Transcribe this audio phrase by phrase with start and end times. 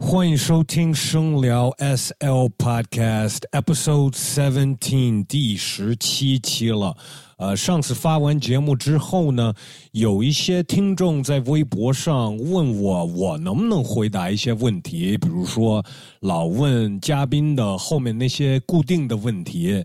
[0.00, 6.96] 欢迎收听声聊 SL Podcast Episode Seventeen 第十七期了。
[7.36, 9.52] 呃，上次发完节目之后呢，
[9.90, 15.84] 有一些听众在微博上问我，我能不能回答一些问题，比如说
[16.20, 19.84] 老问嘉宾的后面那些固定的问题。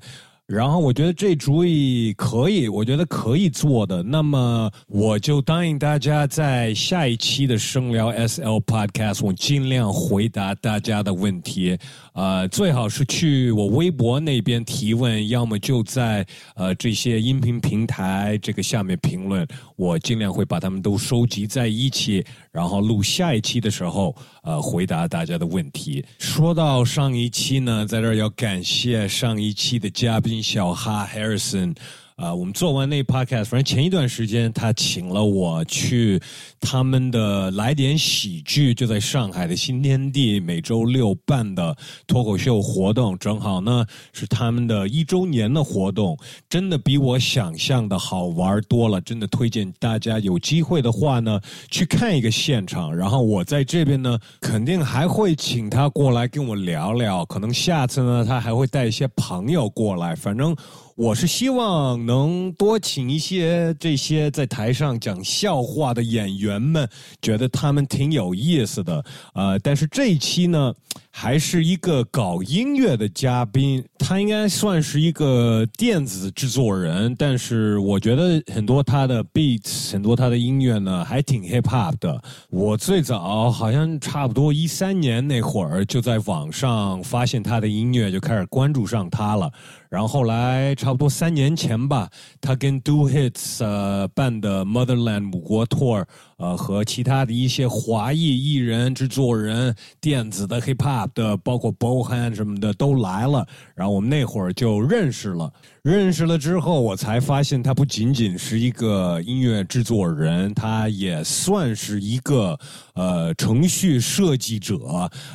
[0.53, 4.03] 然后我觉得这主意可以，我觉得可以做的。
[4.03, 11.75] 那么我就答应大家，在下一期的声聊 SL Podcast，我尽量回答大家的问题。
[12.13, 16.23] 呃，最好是去我微博那边提问，要么就在
[16.55, 19.47] 呃这些音频平台这个下面评论，
[19.83, 26.05] 我尽量会把他们都收集在一起，然后录下一期的时候，呃，回答大家的问题。
[26.19, 31.75] 说到上一期呢，在这儿要感谢上一期的嘉宾小哈 Harrison。
[32.15, 36.21] 啊，我们做完那 podcast，反正前一段时间他请了我去
[36.59, 46.15] 他们的来点喜剧，就在上海的新天地每周六办的脱口秀活动，正好呢是他们的一周年的活动，
[46.47, 51.39] 真的比我想象的好玩多了，真的推荐大家有机会的话呢
[51.71, 52.95] 去看一个现场。
[52.95, 60.55] 然后我在这边呢，肯定还会请他过来跟我聊聊，可能下次呢他还会带一些朋友过来，反正。
[60.95, 66.87] 我是希望能多请一些这些在台上讲笑话的演员们，
[67.19, 69.03] 觉得他们挺有意思的。
[69.33, 70.71] 呃，但是这一期呢，
[71.15, 82.19] 还是一个搞音乐的嘉宾，他应该算是一个电子制作人，但是我觉得很多他的 beats，很多他的音乐呢，还挺 hip hop 的。
[82.49, 89.51] 我最早好像差不多一三年那会儿，就在网上发现他的音乐，就开始关注上他了。
[89.89, 92.09] 然后后来差不多三年前吧，
[92.41, 96.03] 他跟 Do Hits 呃办的 Motherland 母国 tour，
[96.43, 103.47] 呃和其他的一些华裔艺人、制作人、电子的 hip hop 的，包括 Bohan 什么的都来了。
[103.73, 105.51] 然后我们那会儿就认识了。
[105.83, 112.57] 认识了之后，我才发现他不仅仅是一个音乐制作人，他也算是一个
[112.93, 114.79] 呃程序设计者，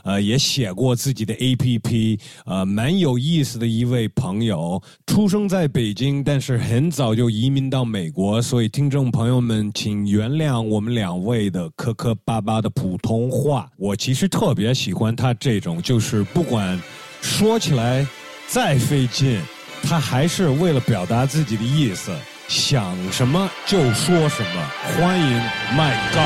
[0.05, 4.83] 呃也写过自己的 APP，呃蛮有意思的一位朋友。
[5.07, 13.71] 出生在北京，但是很早就移民到美国，所以听众朋友们请原谅我们两位的磕磕巴巴的普通话。
[13.77, 16.81] 我其实特别喜欢他这种，就是不管
[17.21, 18.07] 说起来
[18.47, 19.39] 再费劲。
[19.83, 22.15] 他还是为了表达自己的意思，
[22.47, 24.71] 想什么就说什么。
[24.99, 25.43] 欢迎
[25.77, 26.21] 麦高。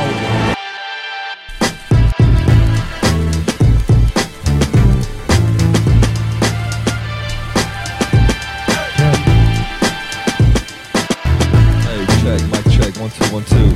[11.85, 13.75] Hey, check, mic check, one two one two.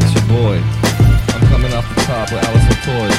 [0.00, 0.58] It's your boy.
[1.28, 3.10] I'm coming off the top with Alice and Toy.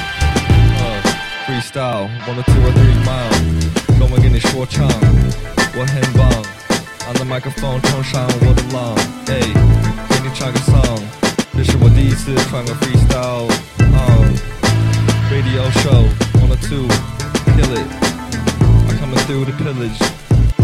[0.82, 1.00] Uh,
[1.46, 3.30] freestyle, one or two or three mile.
[4.00, 4.88] 跟我跟你说唱，
[5.77, 6.29] 我很棒。
[7.07, 8.95] On the microphone 冲上我的浪，
[9.27, 9.41] 哎，
[10.09, 11.01] 给你唱个 song。
[11.57, 14.25] 这是我第一次唱个 freestyle。Uh,
[15.31, 16.09] radio show,
[16.41, 16.89] one or two,
[17.55, 17.87] kill it.
[18.89, 20.01] I'm coming through the pillage.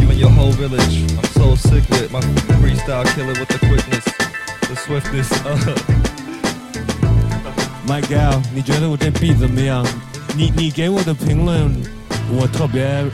[0.01, 1.05] Even your whole village.
[1.17, 2.21] I'm so sick with my
[2.61, 4.05] freestyle killer with the quickness,
[4.69, 5.31] the swiftness.
[5.45, 5.77] Uh.
[7.87, 9.85] 麦高，你觉得我这 beat 怎么样？
[10.37, 11.71] 你你给我的评论，
[12.31, 13.05] 我特别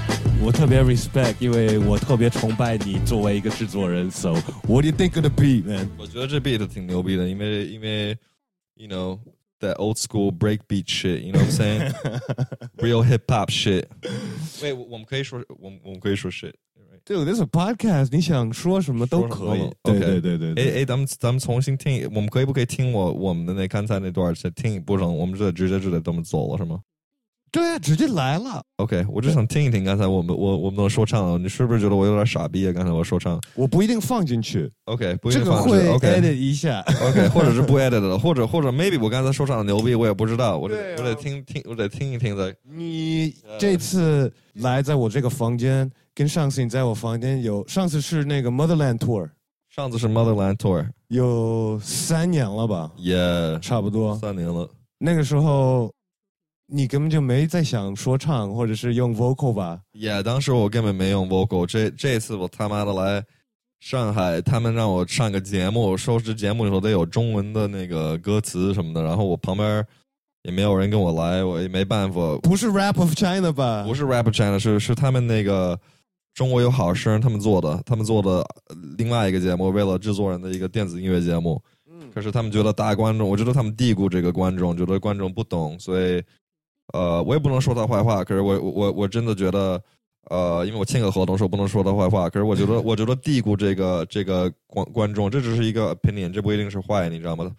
[0.42, 4.10] 我特别 respect，因为我特别崇拜你作为一个制作人。
[4.10, 4.34] So
[4.68, 5.88] what do you think of the beat, man？
[5.98, 8.16] 我觉得这 beat 挺牛逼的，因为因为，
[8.74, 9.18] you know
[9.60, 13.84] that old school break beat shit，you know what I'm saying？Real hip hop shit。
[14.62, 16.52] 喂，我们可以说，我们我们可以说 shit。
[17.04, 19.70] 对，this is a podcast，你想说什么都可以。
[19.84, 20.54] 对对对对。
[20.54, 25.16] 哎哎，咱们咱们重新听，我们可以不可以听我我们的那刚才那段再听一部分？
[25.16, 26.80] 我们这直接就得这么走了是吗？
[27.51, 28.63] 对啊，直接来了。
[28.77, 32.71] OK，我就想听一听刚才我们我我们的说唱，你是不是觉得我有点傻逼啊？
[32.71, 36.79] 刚才我说唱我不一定放进去，，OK，不一这个定放会 OK edit 一下。
[37.01, 42.55] OK，或者是不 edit 的，或者或者 maybe 我刚才说唱的牛逼，我也不知道，我得、啊我得听听，我得听一听的。
[42.63, 49.29] 你这次来在我这个房间，跟上次你在我房间有，上次是那个 Motherland Tour，
[49.69, 53.15] 上次是 Motherland Tour，有三年了吧，也、
[53.59, 54.15] 差不多。
[54.19, 54.69] 三年了。
[54.97, 55.91] 那个时候，
[56.73, 59.81] 你根本就没在想说唱或者是用 vocal 吧？
[59.91, 63.21] 也、当时我根本没用 vocal，这这次我他妈的来
[63.81, 69.85] 上海，他们让我上个节目，收拾节目的时候得有中文的那个歌词什么的，然后我旁边
[70.43, 73.83] 也没有人跟我来，我也没办法，不是 Rap of China 吧？
[73.85, 75.77] 不是 Rap China，是是他们那个
[76.33, 78.37] 中国有好声他们做的，他们做的
[78.69, 81.61] 呃另外一个节目，为了制作人的一个电子音乐节目。
[82.13, 86.21] 可是他们觉得大观众，我觉得他们低估这个观众，觉得观众不懂，所以
[86.93, 89.81] 呃，我也不能说他坏话，可是我我我真的觉得，
[90.29, 92.29] 呃，因为我签个合同，说不能说他坏话。
[92.29, 97.51] 可是我觉得，我觉得低估这个这个观观众，这只是一个 opinion，这不一定是坏，你知道吗？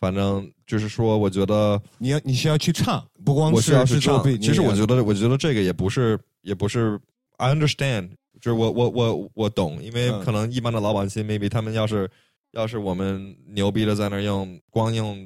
[0.00, 4.24] 反正就是说，我觉得你要你需要去唱，不光我需要去唱。
[4.38, 6.98] 其实我觉得，我觉得这个也不是，也不是
[7.36, 8.08] ，I understand，
[8.40, 12.10] 就是我我我我懂，因为嗯可能一般的老板心，maybe 他们要是
[12.52, 15.18] 要是我们牛逼的在那儿用光用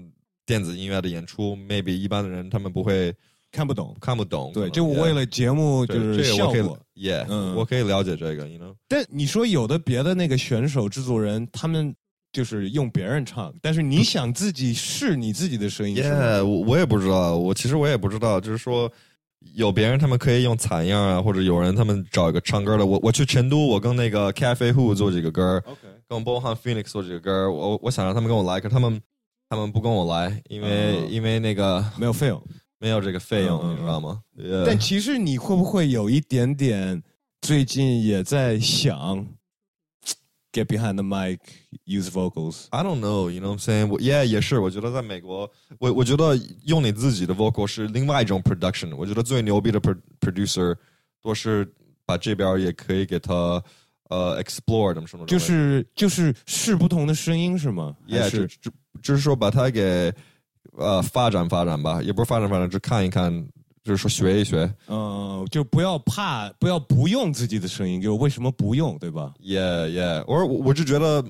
[0.45, 3.15] 电子音乐的演出，maybe 一般的人他们不会
[3.55, 3.97] 看不懂。
[4.01, 4.51] 看不懂。
[4.53, 6.77] 对，就为了节目就是效果。
[6.97, 8.75] ，yeah，、嗯我可以了解这个，you know。
[8.89, 11.95] 但你说有的别的那个选手、制作人，他们
[12.33, 18.91] 就是用别人唱，但是你想自己试你自己的声音，是吗 Yeah，我我也不知道，我其实我也不知道，就是说
[19.55, 22.85] 有别人他们可以用采样啊，或者有人他们找一个唱歌的。
[22.85, 25.79] 我我去成都，我跟那个 Cafe Who 做几个歌，OK，
[26.09, 29.01] 跟 Bohan Phoenix 做几个歌，我我想让他们跟我来，可他们
[29.49, 32.43] 他们不跟我来，因为、嗯因为那个没有费用。
[32.85, 34.21] 没有这个费用，你知道吗？
[34.67, 37.03] 但其实你会不会有一点点
[37.41, 39.27] 最近也在想
[40.53, 41.39] get behind the mic,
[41.87, 43.89] use vocals？I don't know, you know what I'm saying?
[43.89, 48.95] 我 Yeah，也是，我觉得在美国，我我觉得用你自己的 vocal 是另外一种 production。
[48.95, 50.77] 我觉得最牛逼的 pro producer
[51.23, 51.67] 都是
[52.05, 53.33] 把这边也可以给他
[54.11, 55.25] 呃 explore 怎么说呢？
[55.25, 57.97] 就是就是试不同的声音是吗？
[58.05, 58.47] 也 Yeah，是
[59.03, 60.13] 就是说把它给
[60.77, 63.33] 呃发展发展吧，也不是发展发展，就看一看，
[63.83, 64.73] 就是说学一学。
[64.89, 71.25] 嗯，就不要怕，不要不用自己的声音，就为什么不用，对吧？Yeah, yeah，我我我就觉得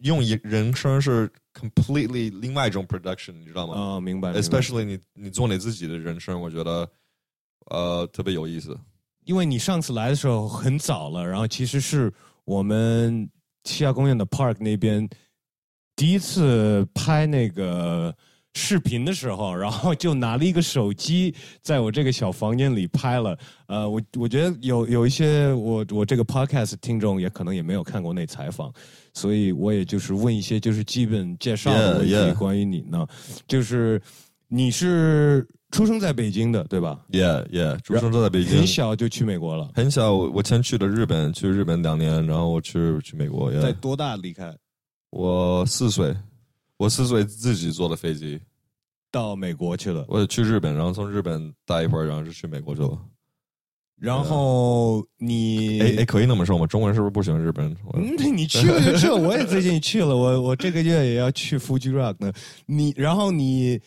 [0.00, 3.74] 用一人声是 completely 另外一种 production，你知道吗？
[3.74, 4.32] 啊、明白。
[4.32, 6.88] 明白 especially 你你做你自己的人声，我觉得
[7.70, 8.78] 呃特别有意思。
[9.24, 12.10] 因为你上次来的时候很早了，然后其实是
[12.46, 13.28] 我们
[13.64, 15.06] 七亚公园的 Park 那边
[15.94, 18.14] 第一次拍那个
[18.54, 23.38] 视频的时候， 然后就拿了一个手机在我这个小房间里拍了。
[23.66, 28.72] 呃，我我觉得有有一些我我这个 Podcast 听众也可能也没有看过那采访，
[29.14, 32.34] 所以我也就是问一些就是基本介绍的问题 Yeah, yeah.
[32.34, 33.06] 关于你呢，
[33.46, 34.00] 就是
[34.48, 39.70] 你是出生在北京的对吧？Yeah, yeah，出生在北京很，小就去美国了。
[39.74, 43.52] 很小，我我先去的日本，去日本两年，然后我去去美国。
[43.60, 44.50] 在多大离开
[45.10, 46.16] 我四岁，
[46.78, 48.40] 我四岁自己坐的飞机，
[49.10, 50.04] 到美国去了？
[50.08, 52.98] 我去日本，然后从日本待一会儿，然后就去美国去了。
[54.00, 56.64] 然后你，哎哎，可以那么说吗？
[56.68, 58.36] 中文是不是不喜欢日本人？
[58.36, 62.32] 你去了就去了，我也最近去了，我我这个月也要去 Fuji Rock 呢。
[62.66, 63.80] 你，然后你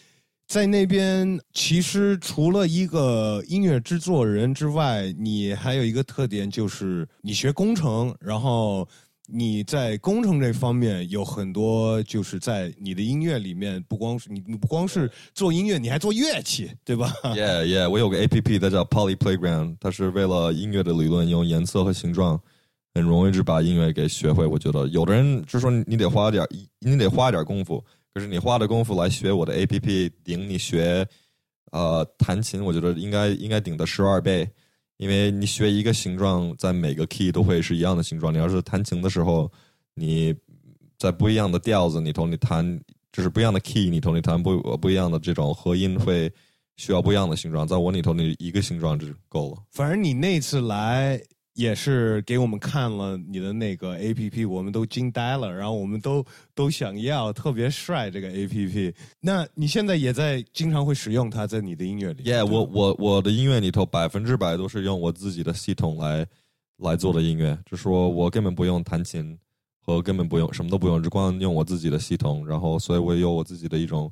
[0.47, 8.85] 在那边，其实除了一个音乐制作人之外，你还有一个特点，就是你学工程，然后
[9.33, 22.39] 你在工程这方面有很多，就是在你的音乐里面，不光是你，你不光是做音乐，你还做乐器，对吧？Yeah, yeah，我有个 A P P，它叫 Poly Playground，它是为了音乐的理论，用颜色和形状，
[22.93, 24.45] 很容易就把音乐给学会。
[24.45, 26.45] 我觉得有的人就说你得花点，
[26.79, 27.83] 你得花点功夫，
[28.13, 31.07] 可是你花的功夫来学我的 A P P，顶你学
[31.71, 34.49] 呃弹琴，我觉得应该应该顶的十二倍，
[35.01, 38.31] 因为你学一个形状，在每个 key 都会是一样的形状。
[38.31, 39.51] 你要是弹琴的时候，
[39.95, 40.33] 你
[40.99, 42.79] 在不一样的调子里头，你弹
[43.11, 46.31] 就是不一样的 key 里头，你弹不不一样的这种和音会。
[46.77, 49.57] 需要不一样的形状，在我里头，你一个形状就够了。
[49.69, 51.21] 反正你那次来
[51.53, 58.93] 也是给我们看了你的那个 A P P，我们都惊呆了，然后我们都都想要，特别帅这个 A P P。
[59.19, 66.25] 那你现在也在经常会使用它在你的音乐里 Yeah，我我我的音乐里头百分之百都是用我自己的系统来
[66.77, 69.37] 来做的音乐，就说我根本不用弹琴，
[69.81, 74.09] 和根本不用什么都不用，只光用我自己的系统，然后所以我有我自己的一种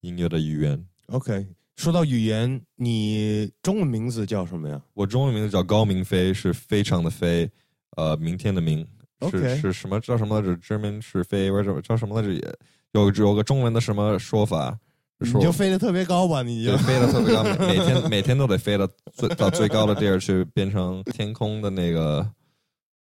[0.00, 0.84] 音乐的语言。
[1.06, 1.46] OK。
[1.80, 4.78] 说到语言，你中文名字叫什么呀？
[4.92, 7.50] 我中文名字叫高明飞，是非常的飞，
[7.96, 8.86] 呃，明天的明，
[9.30, 12.34] 是是什么叫什么来着？German 是飞，或者叫什么来着？
[12.34, 12.54] 也
[12.92, 14.78] 有有个中文的什么说法？
[15.22, 16.42] 说你就飞得特别高吧？
[16.42, 22.30] 你就就飞得特别高，每每天 每天都得飞到最到最高的地儿去，变成天空的那个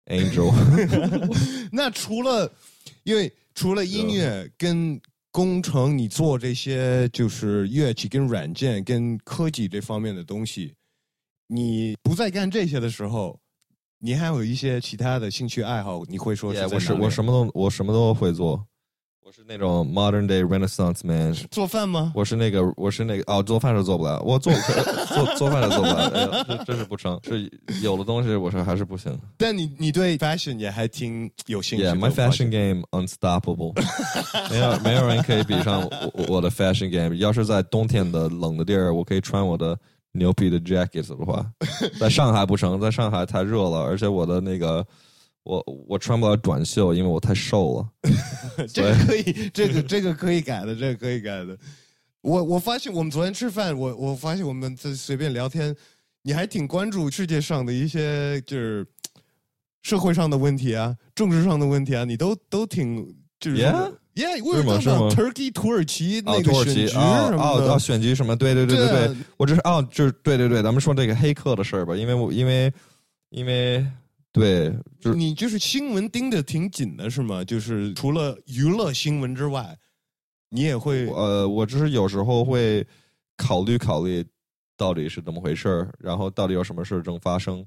[0.07, 0.53] angel。
[1.71, 2.51] 那除了，
[3.03, 4.99] 因为除了音乐跟
[5.35, 10.73] 工程，你做这些就是乐器跟软件跟科技这方面的东西，
[11.47, 13.37] 你不再干这些的时候，
[13.99, 18.65] 你还有一些其他的兴趣爱好，你会说我是我什么都我什么都会做，
[19.25, 21.33] 我是那种 modern day renaissance man。
[21.49, 22.11] 做饭吗？
[22.13, 24.53] 我是那个，我是那个，哦，做饭是做不了，我做
[25.09, 27.51] 做做饭是做不了，哎呀这真是不成，是
[27.81, 29.19] 有的东西我说还是不行。
[29.35, 31.95] 但你你对 fashion 也还挺有兴趣的。
[31.95, 33.73] Yeah, my fashion game unstoppable，
[34.51, 37.15] 没有没有人可以比上我我我的 fashion game。
[37.15, 39.75] 要是在冬天的冷的地儿，我可以穿我的
[40.11, 41.43] 牛皮的 jacket 的话，
[41.99, 44.85] 在上海不成，在上海太热了，而且我的那个
[45.45, 48.11] 我我穿不了短袖，因为我太瘦了。
[48.67, 51.57] 这个可以，这个这个可以改的，这个可以改的。
[52.21, 55.75] 我我发现我们昨天吃饭，我我发现我们在随便聊天，
[56.23, 58.85] 你还挺关注世界上的一些就是
[59.83, 63.05] 社会上的问题啊，政治上的问题啊，你都都挺
[63.39, 63.65] 就是说
[64.15, 68.35] Yeah？yeah，为什么是吗 Turkey 土耳其那哦，个选举什其哦么哦哦，选举什么？
[68.35, 72.73] 对对对对对，我这是哦，就是对对对，咱们说这个黑客的事儿吧，因为我因为
[73.29, 73.85] 因为
[74.35, 77.41] 对，就是你就是新闻盯得挺紧的是吗？
[77.41, 79.77] 就是除了娱乐新闻之外，
[80.49, 82.85] 你也会呃，我只是有时候会
[83.37, 84.25] 考虑考虑
[84.75, 87.65] 到底是怎么回事儿，然后到底有什么事正发生，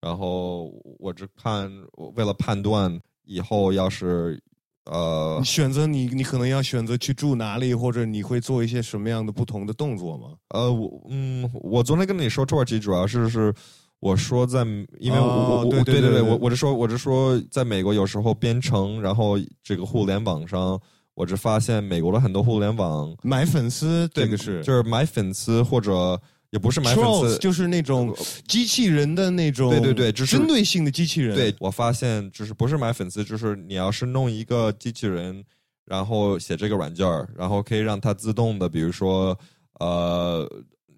[0.00, 1.70] 然后我只看
[2.16, 4.42] 为了判断以后要是
[4.86, 10.34] 呃你选择你你可能要选择去住哪里，或者你会做一些什么样的不同的动作吗？
[10.48, 13.54] 呃，我嗯，我昨天跟你说土耳其主要是是
[14.00, 14.64] 我说在，
[14.98, 20.80] 因为我、哦我我对对对我我是说我是说在美国有时候编程，然后这个互联网上，
[21.14, 28.16] 我只发现美国的很多互联网买粉丝，对这个是就是买粉丝或者也不是买粉丝，就是那种
[28.48, 31.36] 机器人的那种，对对对就是针对性的机器人。
[31.36, 35.44] 对，我发现就是不是买粉丝，就是你要是弄一个机器人，
[35.84, 39.38] 然后写这个软件儿，然后可以让它自动的，比如说
[39.78, 40.50] 呃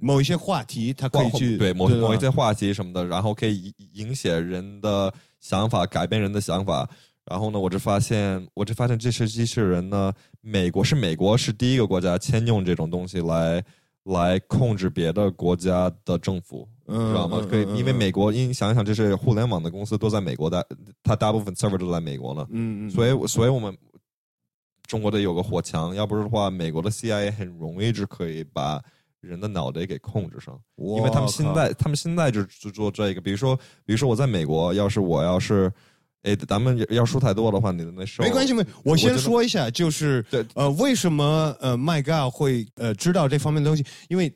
[0.02, 6.88] 某一些话题，它可以去对某吧某一些话题什么的，然后可以影影响人的想法，改变人的想法。
[7.24, 13.64] 然后呢，我就发现，我就发现这些机器人呢，美国是美国是第一个国家先用这种东西来
[14.02, 17.46] 来控制别的国家的政府，嗯知道吗？
[17.48, 20.66] 可以，因为美国，因为想一想，这是互联网的公司都在美国的，
[21.04, 23.78] 它大部分 server 都在美国呢，嗯嗯，所以，所以我们
[24.88, 28.82] 中国得有个火墙，要不是的话，美国的 CIA 很容易就可以把
[29.22, 30.60] 人的脑袋给控制上。
[30.76, 35.72] 因因为他们现在，他们现在就就做这个，比如说，比如说我在美国，要是我要是，
[36.22, 43.84] 哎，咱们要说太多的话，你的那收没关系，没，我先说一下，就是对呃，为什么呃麦嘎会呃知道这方面的东西？
[44.08, 44.32] 因为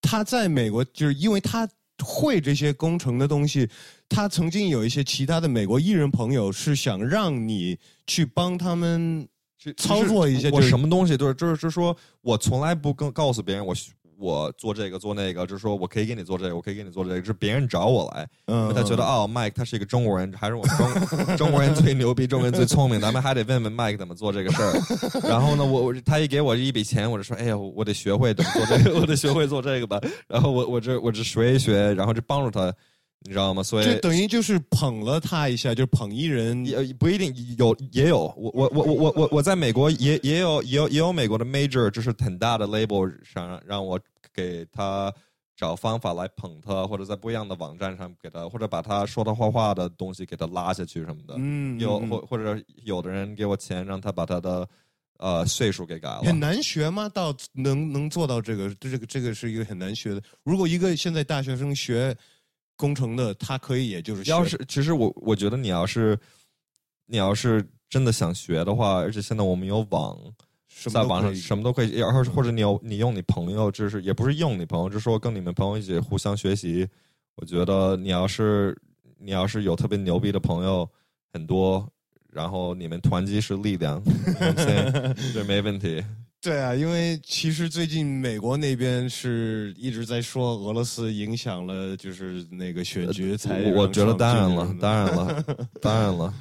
[0.00, 1.68] 他在美国，就是因为他
[2.04, 3.68] 会这些工程的东西，
[4.08, 9.26] 他曾经有一些其他的美国艺人朋友是想让你去帮他们
[9.58, 13.74] 去操作一些我就是什么东西都是，就是就是说我从来不跟告诉别人我
[14.18, 18.26] 我做这个做那个，就是说我可以给你做这个，我可以给你做这个，是别人找我来，
[18.74, 24.72] 他觉得哦，Mike 他是一个中国人，还是我们中 中国人最牛逼，中国人最聪明，咱们还得问问 Mike 怎么做这个事儿。
[25.28, 30.00] 然后呢，我我他一给我一笔钱，我就说，哎呀，我得学会怎么做这个， 我得学会做这个吧。
[30.28, 32.72] 然后我我这我这学一学，然后就帮助他，
[33.20, 33.62] 你知道吗？
[33.62, 36.64] 所以这等于就是捧了他一下，就是捧艺人。
[36.64, 43.98] 也不一定有，也有我我我我我我我在美国也也有也有也有美国的 major，就是很大的 label 想让让我
[44.32, 45.12] 给他
[45.56, 51.34] 找方法来捧他，或者在不一样的网站上给他，或者把他说的坏话的东西给他拉下去什么的。
[51.38, 54.68] 嗯，有嗯或或者有的人给我钱，让他把他的
[55.18, 56.22] 呃岁数给改了。
[56.22, 57.08] 很难学吗？
[57.08, 60.22] 到能能做到这个，这个这个是一个很难学的。
[60.44, 62.14] 如果一个现在大学生学
[62.76, 66.18] 工程的，他可以也就是学要是其实我我觉得你要是
[67.06, 70.16] 你要是真的想学的话，而且现在我们有网，
[70.90, 76.86] 在网上什么都可以什么都可以，然后或者你有你用你朋友，就是也不是用你朋友，就是说跟你们朋友一起互相学习。
[77.36, 78.76] 我觉得你要是
[79.18, 80.88] 你要是有特别牛逼的朋友
[81.32, 81.86] 很多，
[82.32, 84.02] 然后你们团结是力量，
[85.34, 86.04] 这没问题。
[86.46, 95.44] 对啊，因为其实最近美国那边是一直在说俄罗斯影响了，就是那个选举才我我觉得当然了当然了，
[95.82, 96.34] 当然了。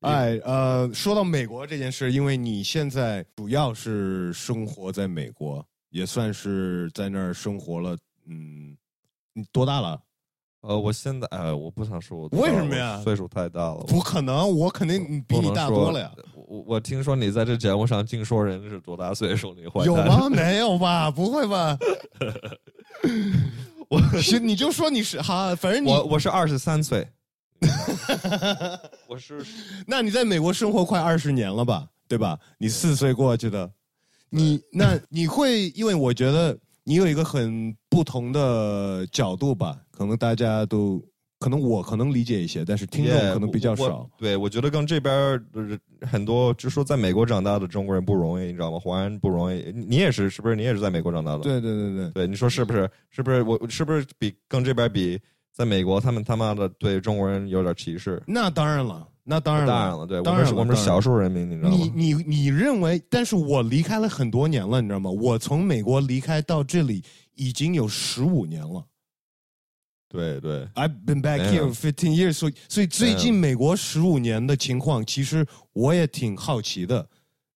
[0.00, 8.76] 哎，呃，说到美国这件事，因为你现在主要是生活在美国，也算是在那儿生活了，嗯，
[9.32, 9.98] 你多大了？
[10.60, 16.12] 呃，我现在哎，我不想说我为什么呀岁数太大了，不可能，我肯定比你大多了呀。
[16.68, 20.28] 我我听说你在这节目上净说人是多大岁数，你坏蛋有吗？
[20.28, 21.10] 没有吧？
[21.10, 21.76] 不会吧？
[23.88, 27.08] 我行，你就说你是哈，反正你我我是二十三岁，
[29.08, 29.42] 我是
[29.86, 31.88] 那你在美国生活快二十年了吧？
[32.06, 32.38] 对吧？
[32.58, 33.70] 你四岁过去的，
[34.28, 39.78] 你那你会因为我觉得你有一个很不同的角度吧？
[39.90, 41.02] 可能大家都
[41.38, 44.10] 可能我可能理解一些，但是听众可能比较我少。
[44.18, 45.40] 对，我觉得跟这边
[46.02, 48.78] 很多，就说在美国长大的中国人不容易，你知道吗？
[48.78, 49.72] 华人不容易。
[49.72, 50.56] 你你也是，是不是？
[50.56, 51.38] 你也是在美国长大的？
[51.38, 52.90] 对对对对，对，你说是不是？
[53.10, 53.42] 是不是？
[53.42, 55.16] 我是不是比跟这边比，
[55.52, 58.20] 在美国他们他妈的对中国人有点歧视？
[58.26, 61.76] 那当然了，那当然了，当然了，对，我当们是我们是少数人民，你知道吗？
[61.76, 63.00] 你你你认为？
[63.08, 65.08] 但是我离开了很多年了，你知道吗？
[65.08, 67.00] 我从美国离开到这里
[67.36, 68.84] 已经有十五年了。
[70.08, 77.06] 对对，I've been back here fifteen years，所以所以最近美国十五年的情况，其实我也挺好奇的，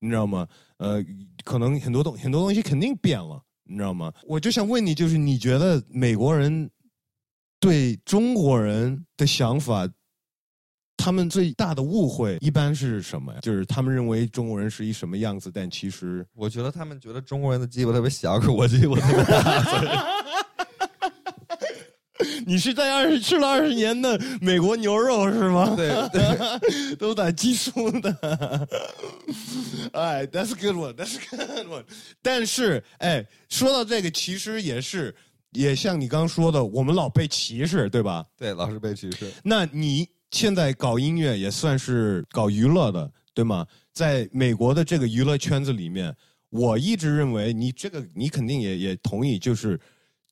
[0.00, 0.46] 你知道吗？
[0.76, 1.02] 呃，
[1.44, 4.12] 可能很多东很多东西肯定变了，你知道吗？
[4.26, 6.70] 我就想问你，就是你觉得美国人
[7.58, 9.88] 对中国人的想法，
[10.96, 13.40] 他们最大的误会一般是什么呀？
[13.40, 20.04] 就是他们认为中国人是一什么样子，但其实我觉得他们觉得中国人的鸡巴特别小，可是我鸡巴特别大。
[22.46, 25.74] 你是在二十吃了二十年的美国牛肉是吗？
[25.76, 28.10] 对 对，都打激素的。
[29.92, 30.94] 哎，That's a good one.
[30.94, 31.84] That's a good one.
[32.22, 35.14] 但是，哎，说到这个，其实也是，
[35.52, 38.24] 也像你刚刚说的，我们老被歧视，对吧？
[38.36, 39.30] 对，老是被歧视。
[39.42, 43.66] 那你现在搞音乐也算是搞娱乐的，对吗？
[43.92, 46.14] 在美国的这个娱乐圈子里面，
[46.48, 49.78] 我一直认为你这个你肯定也也同意，就是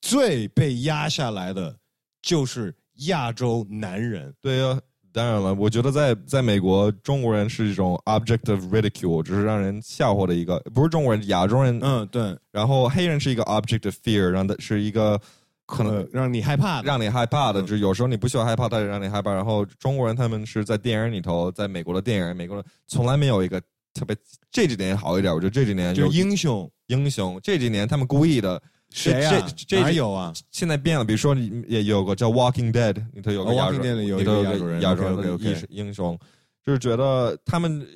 [0.00, 1.76] 最被压下来的
[2.22, 2.74] 就是
[3.06, 4.34] 亚洲男人。
[4.40, 4.78] 对呀、
[5.12, 11.80] 当然了，我觉得在在美国，中国人是一种 object of ridicule，只是让人笑话的一个，不是中国人，亚洲人。
[11.82, 15.20] 嗯，对，然后黑人是一个 object of fear，让的是一个
[15.66, 19.32] 可能呃让你害怕的，让你害怕的，嗯就是有时候你不需要害怕，但是让你害怕。
[19.32, 23.60] 然后中国人他们是在电影里头，在美国的电影，美国人从来没有一个
[23.92, 24.16] 特别
[24.52, 26.70] 这几年好一点，我觉得这几年就是英雄。
[26.86, 28.62] 英雄，这几年他们故意的。
[28.92, 30.32] 谁呀、这这哪有啊？
[30.50, 36.18] 现在变了，比如说你也有个叫《Walking Dead》，里头有个哦亚洲里头有个亚洲人亚洲人的英英雄，
[36.64, 37.86] 就是觉得他们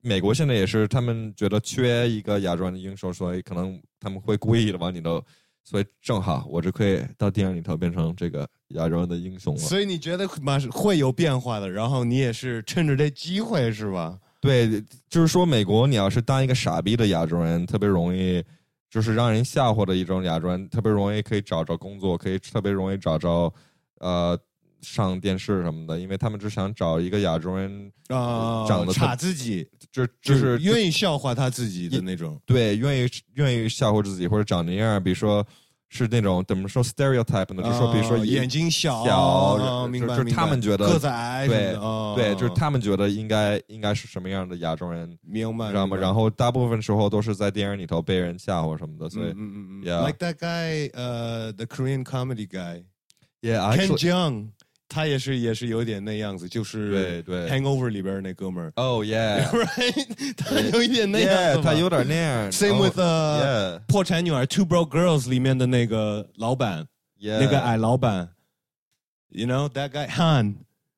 [0.00, 5.22] 美国现在也是，他们觉得缺一个亚洲人的英雄，所以可能他们会故意的往里头，
[5.64, 9.60] 所以正好我就可以到电影里头变成这个亚洲人的英雄了。
[9.60, 14.18] 所以你觉得马上会有变化的，然后你也是趁着这机会是吧？
[14.40, 18.42] 对，就是说美国你要是当一个傻逼的亚洲人，特别容易。
[18.92, 23.50] 就是让人笑话的一种亚洲人，特别容易可以找着工作，可以特别容易找着，
[24.00, 24.38] 呃，
[24.82, 32.38] 上电视什么的，因为他们只想找一个亚洲人，啊、长得特差自己，就就就是愿意笑话他自己的那种。
[32.44, 35.42] 对愿意愿意笑话自己或者长那样，比如说
[35.94, 37.62] 是那种怎么说 stereotype 呢？
[37.62, 41.76] 就说比如说啊眼睛小，小啊就就是他们觉得个子矮对
[42.16, 45.94] 对，就是他们觉得应该应该是什么样的亚洲人，明白，知道吗？
[45.94, 52.82] 然后大部分时候都是在电影里头被人吓唬什么的，所以嗯嗯嗯 like that guy，呃、t h e Korean comedy guy
[53.42, 54.48] yeah Ken actually Jeong，
[54.92, 60.34] 他也是也是有点那样子，就是对对 Hangover 里边那哥们儿 oh yeah，right？
[60.36, 66.86] 他有一点那样 yeah 子他有点那样 Same Oh, with 呃、yeah 破产女儿 Two Broke Girls 里面的那个老板
[67.18, 68.28] yeah 那个矮老板
[69.30, 70.56] ，You know that guy Han。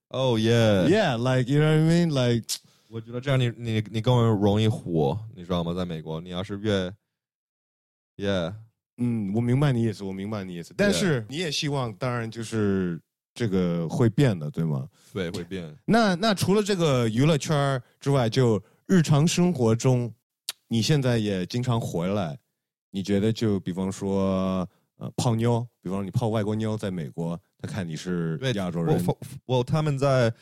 [0.09, 2.09] oh yeah Yeah, like you know what I mean?
[2.11, 2.45] Like
[2.89, 5.75] 我觉得这样你你你更容易火，你知道吗？
[5.75, 6.93] 在美国，你要是越
[8.17, 8.55] ，yeah，
[8.99, 10.73] 嗯，我明白你意思，我明白你意思。
[10.77, 13.01] 但是你也希望，当然就是
[13.35, 14.89] 这个会变的，对吗？
[15.13, 15.77] 对，会变。
[15.85, 20.13] 那那除了这个娱乐圈儿之外，就日常生活中，
[20.69, 22.39] 你现在也经常回来，
[22.91, 24.69] 你觉得就比方说
[24.99, 30.33] 呃泡妞，比方说你泡外国妞，在美国，他看你是 亚洲人，我我他们在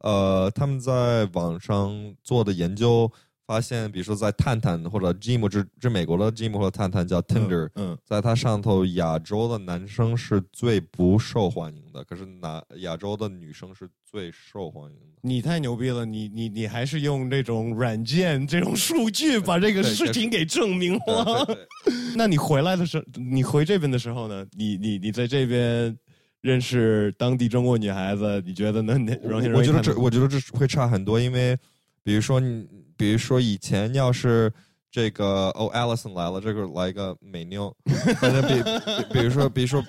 [0.00, 3.10] 呃他们在网上做的研究
[3.52, 15.18] 发现，比如说在探探或者 Gym 这这美国的 Gym 或者探探叫 Tinder，、嗯，在它上头，亚洲的男生是最不受欢迎的，可是拿亚洲的女生是最受欢迎的。
[15.20, 21.46] 你太牛逼了，你你你还是用这种软件、这种数据把这个事情给证明了。
[22.16, 24.46] 那你回来的时候，你回这边的时候呢？
[24.52, 25.94] 你你你在这边
[26.40, 31.54] 认识当地中国女孩子，你觉得能容易容我觉得这我觉得这会差很多，因为
[32.02, 32.66] 比如说你，
[33.02, 34.52] 比如说以前要是
[34.88, 37.74] 这个哦，Alison 来了，这个来一个美妞，
[38.20, 39.82] 反正比比比如说比如说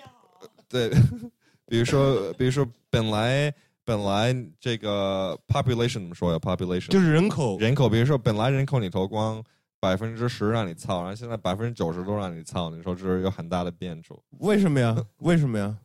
[0.67, 0.89] 对，
[1.67, 3.53] 比如说比如说本来
[3.85, 9.43] 本来这个 population 怎么说呀？population 就是人口人口，比如说本来人口里头光
[9.79, 14.19] 百分之十让你操，然后现在百分之九十都让你操，你说这是有很大的变数。
[14.39, 14.97] 为什么呀？
[15.19, 15.77] 为什么呀？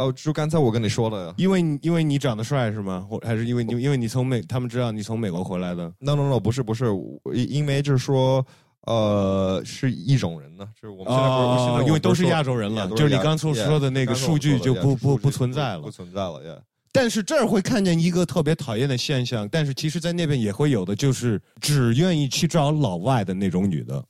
[0.00, 3.06] 哦，就刚才我跟你说了因为因为你长得帅是吗？
[3.08, 6.86] 或还是因为你因为你从美，他们知道你从美国回来的？，no no no，不是不是，
[7.34, 8.44] 因为就是说，
[8.86, 16.60] 呃，是一种人呢，就是我们现在不是，因为都是亚洲人了就是你刚才说的那个数据就不不不存在了不存在了，yeah。
[16.92, 24.04] 但是这儿会看见一个特别讨厌的现象，但是其实，在那边也会有的，就是只愿意去找老外的那种女的。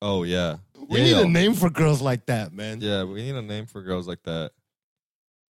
[0.00, 2.80] Oh yeah, We need a name for girls like that, man.
[2.80, 4.50] Yeah, we need a name for girls like that.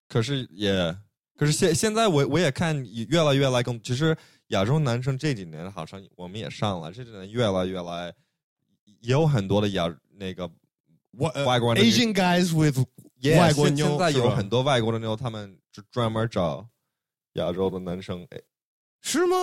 [0.09, 0.99] 可是，Yeah，
[1.37, 4.17] 可是现现在我我也看越来越来更，其实
[4.49, 8.15] 亚洲男生这几年好像我们也上了，这几年越来越来，
[9.01, 10.49] 也有很多的亚那个
[11.19, 12.79] uh, 外国人 Asian guys with
[13.39, 16.69] 外国妞现在有很多外国的妞，他们就专门找
[17.35, 18.27] 亚洲的男生。
[18.31, 18.41] 哎，
[19.01, 19.37] 是吗？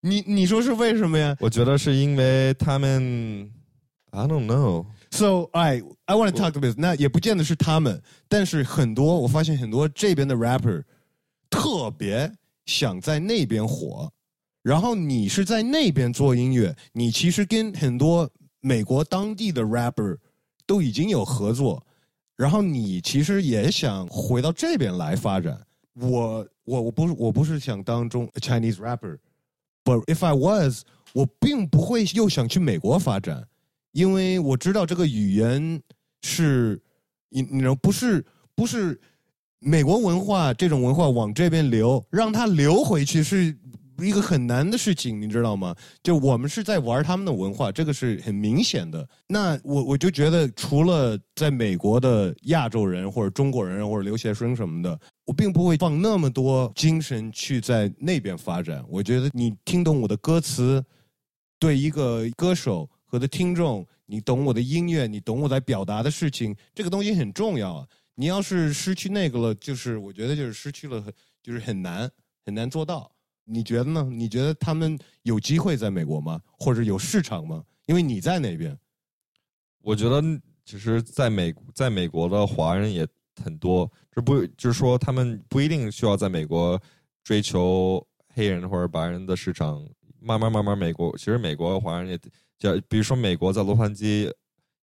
[0.00, 3.52] 你你说是为什么呀我觉得是因为他们
[4.10, 4.86] ，I don't know。
[5.16, 6.74] ？So I I want to talk to this。
[6.76, 10.84] 那也不见得是他们，但是很多我发现很多这边的 rapper
[11.50, 12.30] 特别
[12.66, 14.12] 想在那边火，
[14.62, 20.18] 然后你是在那边做音乐，你其实跟很多美国当地的 rapper
[20.66, 21.84] 都已经有合作，
[22.36, 25.60] 然后你其实也想回到这边来发展。
[25.94, 30.82] 我我我不是我不是想当中 Chinese rapper，but if I was，
[31.14, 33.46] 我并不会又想去美国发展，
[33.96, 35.80] 因为我知道这个语言
[36.22, 36.78] 是，
[37.30, 38.22] 你你知道不是
[38.54, 39.00] 不是
[39.58, 43.56] 美国文化这种文化往这边流，让它流回去是
[44.02, 45.74] 一个很难的事情，你知道吗？
[46.02, 49.08] 就我们是在玩他们的文化，这个是很明显的。
[49.28, 58.84] 那我我就觉得，除了在美国的亚洲人或者中国人或者留学生什么的，我并不会放那么多精神去在那边发展。
[58.90, 60.84] 我觉得你听懂我的歌词，
[61.58, 67.88] 对一个歌手和的听众，你懂我的音乐，你懂我在表达的事情，这个东西很重要啊。
[68.14, 72.10] 你要是失去那个了，就是我觉得就是失去了很，就是很难
[72.44, 73.10] 很难做到。
[73.44, 74.08] 你觉得呢？
[74.10, 76.40] 你觉得他们有机会在美国吗？
[76.58, 77.62] 或者有市场吗？
[77.86, 78.76] 因为你在那边。
[79.82, 80.20] 我觉得
[80.64, 83.06] 其实在美在美国的华人也
[83.44, 86.80] 很多，这不就是说他们不一定需要在美国
[87.22, 89.80] 追求黑人或者白人的市场，
[90.18, 92.18] 慢慢慢慢美国其实美国华人也
[92.58, 94.32] 就比如说美国在洛杉矶，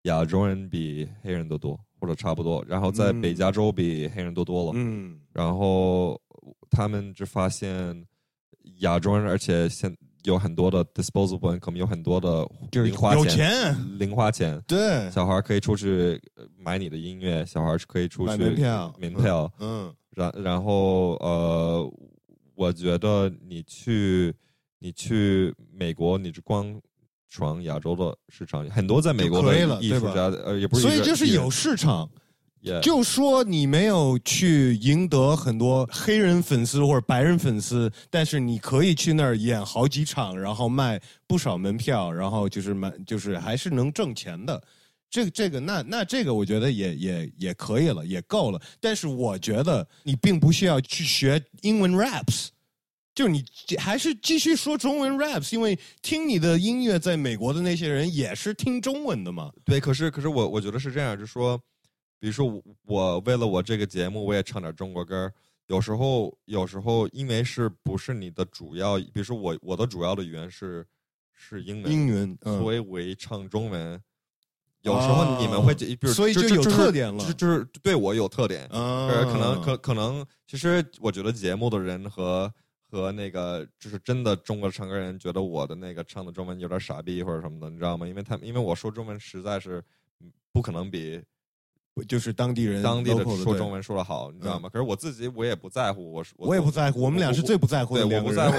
[0.02, 5.20] 亚洲人比黑人都多或者差不多，然后在嗯北加州比黑人多多了，嗯。
[5.32, 6.20] 然后
[6.70, 8.06] 他们就发现
[8.78, 14.60] 亚洲人，而且现有很多的 disposable income，有很多的就是零花有钱，零花钱。
[14.66, 19.94] 对，小孩可以出去呃买你的音乐，小孩儿可以出去买门票门票，嗯。
[20.10, 21.92] 然然后呃，
[22.54, 24.34] 我觉得你去
[24.78, 26.80] 你去美国，你就光
[27.30, 32.10] 闯亚洲的市场，很多在美国的艺术家，呃，也不是所以就是有市场。
[32.62, 44.62] yeah, 就说你没有去赢得很多黑人粉丝或者白人粉丝，但是你可以去那儿演好几场，然后卖不少门票，然后就是买，就是还是能挣钱的。
[45.08, 48.60] 这个这个，那那这个，我觉得也也也可以了，也够了。
[48.78, 52.48] 但是我觉得你并不需要去学英文 raps，
[53.20, 53.44] 就你
[53.76, 59.52] 还是继续说中文 raps，因为听你的音乐在美国的那些人也是听中文的嘛。
[59.62, 61.58] 对，可是可是我我觉得是这样，就是说，
[62.18, 65.34] 比如说我我为了我这个节目，我也唱点中国歌儿。
[65.66, 70.82] 有时候有时候因为是不是你的主要，比如说我我的主要的语言是
[71.30, 74.00] 是英文，英文，嗯，所以我一唱中文，
[74.80, 82.50] 有时候你们会，比如哦所以就有就是特点了就是就是对我有特点，啊呃，可能可可能，其实我觉得节目的人和
[82.90, 88.06] 和那个就是真的中国唱歌人觉得我的那个唱的中文有点傻逼或者什么的，你知道吗？
[88.06, 89.82] 因为他们因为我说中文实在是
[90.20, 91.22] 嗯不可能比
[92.08, 94.68] 就是当地人当地的说中文说的好，你知道吗？
[94.72, 98.50] 可是我自己我也不在乎，我是我也不在乎，我们俩是最不在乎，的我不在。
[98.50, 98.56] 乎，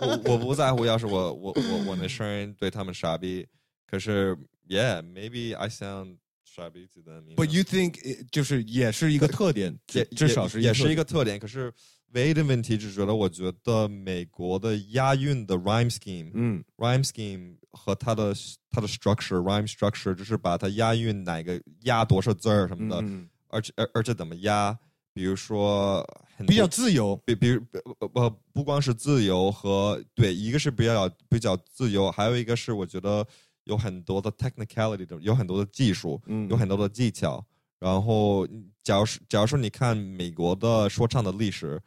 [0.00, 0.84] 我我不在乎。
[0.84, 3.46] 要是我我我我那声音对他们傻逼，
[3.86, 4.36] 可是
[4.68, 7.34] Yeah，maybe I sound 傻逼 to them。
[7.36, 11.38] But you think 呃就是也是一个特点，也至少是也是一个个特点。
[11.38, 11.72] 可是
[12.14, 16.64] 唯一的问题就是觉得，我觉得美国的押韵的 rhyme scheme，rhyme、
[16.98, 17.04] 嗯。
[17.04, 18.32] scheme 和它的
[18.70, 24.76] 它的 structure，rhyme structure 就是把它押韵哪个押多少字儿什么的，嗯，而且而而且怎么押，
[25.12, 26.04] 比如说
[26.36, 27.16] 很比较自由。
[27.26, 33.26] 比比如呃呃不光是自由和对，一个是比较比较自由，还有一个是我觉得
[33.64, 36.48] 有很多的 technicality 的，有很多的技术，嗯。
[36.48, 37.44] 有很多的技巧。
[37.80, 38.46] 然后，
[38.82, 41.78] 假如是假如说你看美国的说唱的历史，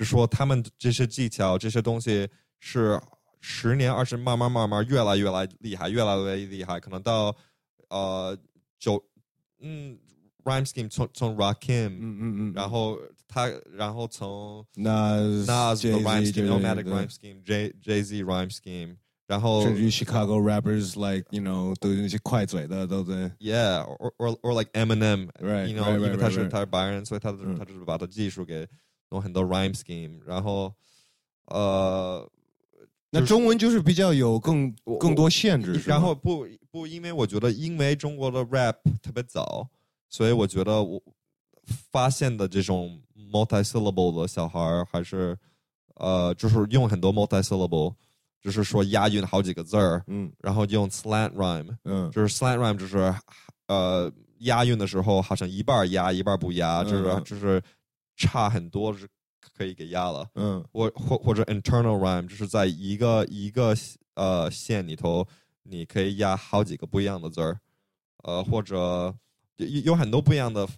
[0.00, 2.26] 就说他们这些技巧这些东西
[2.58, 2.98] 是
[3.38, 7.36] 十年二十慢慢慢慢越来越来厉害，越来越厉害，可能到
[7.90, 8.34] 呃
[8.78, 9.02] 九
[9.60, 9.98] 嗯
[10.42, 19.90] rhyme scheme 从从 Rakim，、嗯嗯嗯，然后他然后从那 Nas 的 rhyme Jay-Z scheme、Nomadic rhyme scheme、J Jay Z rhyme scheme，然后甚至于
[19.90, 25.96] Chicago rappers like you know 都是那些快嘴的都在 Yeah, or or or like Eminem, Right, you know，right,
[25.96, 26.48] 因为 right, 他 right, 是 right.
[26.48, 28.66] 他是白人，所以他嗯他就是把他技术给
[29.10, 30.72] 弄很多 rhyme scheme，然后
[31.46, 32.28] 呃，
[33.10, 39.68] 那中文就是比较有更更多限制，然后不不，因为我觉得因为中国的 rap 特别早，
[40.08, 41.02] 所以我觉得我
[41.90, 43.00] 发现的这种
[43.32, 45.36] multi syllable 的小孩儿还是
[45.94, 47.94] 呃，就是用很多 multi syllable，
[48.40, 51.76] 就是说押韵好几个字儿，嗯然后用 slant rhyme。
[51.84, 53.14] 嗯就是 slant rhyme，就是
[53.66, 57.62] 呃押韵的时候，好像一半儿押一半儿不押，就是嗯就是
[58.20, 59.08] 差很多是
[59.56, 60.28] 可以给压了。
[60.34, 63.74] 嗯或或或者 internal rhyme，就是在一个一个
[64.14, 65.26] 呃线里头，
[65.62, 67.58] 你可以压好几个不一样的字儿，
[68.24, 69.14] 呃，或者
[69.56, 70.68] 有有很多不一样的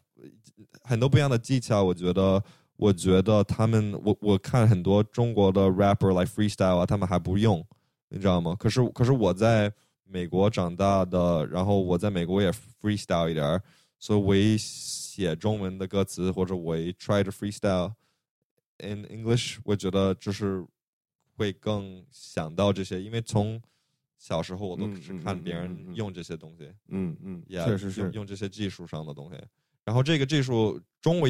[0.85, 1.83] 很多不一样的技巧。
[1.83, 2.43] 我觉得，
[2.77, 7.65] 我觉得他们，我我看很多中国的 rapper 来 freestyle 啊，他们还不用，
[8.09, 8.55] 你知道吗？
[8.59, 9.73] 可是可是我在
[10.05, 13.63] 美国长大的，然后我在美国也 freestyle 一点儿，
[13.99, 14.57] 所以我一
[15.14, 17.92] 写中文的歌词，或者我一 try to freestyle。
[18.79, 20.64] in English，我觉得就是
[21.37, 23.61] 会更想到这些，因为从
[24.16, 29.38] 小时候我都是看别人用这些东西，嗯嗯，也确实是用用这些技术上的东西。
[29.85, 31.29] 然后这个技术，中国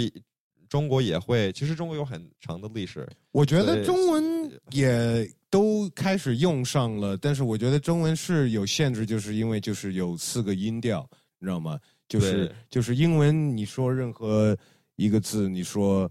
[0.69, 3.05] 中国也会，其实中国有很长的历史。
[3.33, 11.07] 我觉得中文也都开始用上了，但是我觉得中文是有限制，就是因为就是有四个音调，
[11.41, 11.79] 你知道吗？
[12.21, 14.57] 就是就是英文，你说任何
[14.97, 16.11] 一个字，你说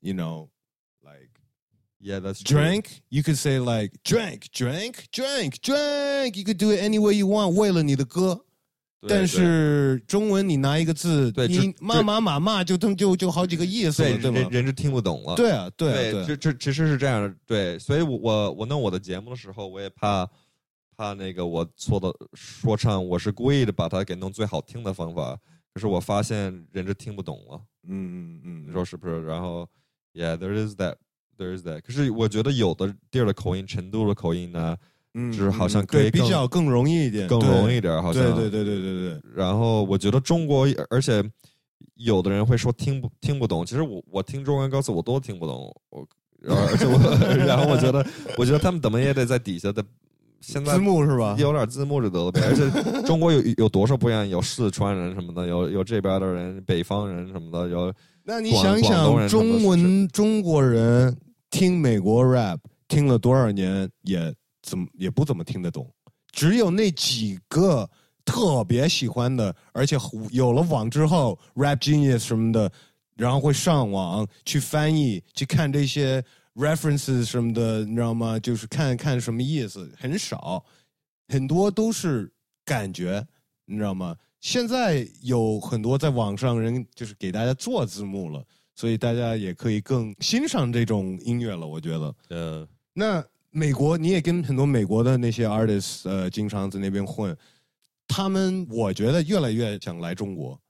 [0.00, 0.48] ，you know。
[1.02, 1.30] Like
[2.02, 6.98] Yeah, that's drink，you could say like drink drank drank drank you could do it any
[6.98, 7.50] way you want.
[7.50, 8.44] 为了你的歌，
[9.06, 14.38] 但是中文你拿一个字，对你骂骂骂骂就就就就好几个意思对了，对吗？
[14.40, 15.34] 人人就听不懂了。
[15.36, 20.26] 对啊，对啊，对啊这这其实是这样的，对，所以我我我弄我的节目的时候，我也怕
[21.00, 25.34] 怕那个我错的说唱，我是故意的把它给弄最好听的方法，
[25.72, 27.58] 可是我发现人家听不懂了，
[27.88, 29.24] 嗯嗯嗯，你说是不是？
[29.24, 29.66] 然后
[30.12, 31.80] ，Yeah，there is that，there is that。
[31.80, 34.76] 可是我觉得有的地儿的口音，成都的口音呢，
[35.14, 38.22] 嗯，就是好像可以更较更容易一点，更容易一点，好像。
[38.22, 41.24] 对对对对对对，然后我觉得中国，而且
[41.94, 46.06] 有的人会说听不听不懂，其实我我听中文歌词我都听不懂，我
[46.40, 46.98] 然后而且我
[47.46, 49.82] 然后我觉得我觉得他们怎么也得在底下的
[50.40, 51.36] 现在字幕是吧？
[51.38, 57.92] 有点字幕就得了呗， 而且中国有有多少不一样，有四川人什么的，有有这边的人，北方人什么的，有
[58.24, 61.16] 那你想想，中文中国人
[61.50, 65.88] 听美国 rap 听了多少年，也怎么也不怎么听得懂，
[66.32, 67.88] 只有那几个
[68.24, 69.96] 特别喜欢的，而且
[70.30, 72.70] 有了网之后，Rap Genius 什么的，
[73.16, 76.22] 然后会上网去翻译，去看这些
[76.54, 78.38] references 什么的，你知道吗？
[78.38, 80.64] 就是看看什么意思，很少，
[81.28, 82.30] 很多都是
[82.64, 83.26] 感觉，
[83.64, 84.16] 你知道吗？
[84.40, 88.42] 现在有很多在网上人就是给大家做字幕了，
[88.74, 91.66] 所以大家也可以更欣赏这种音乐了。
[91.66, 97.36] 我觉得，嗯那美国你也跟很多美国的那些 artists 呃经常在那边混，
[98.08, 100.60] 他们我觉得越来越想来中国。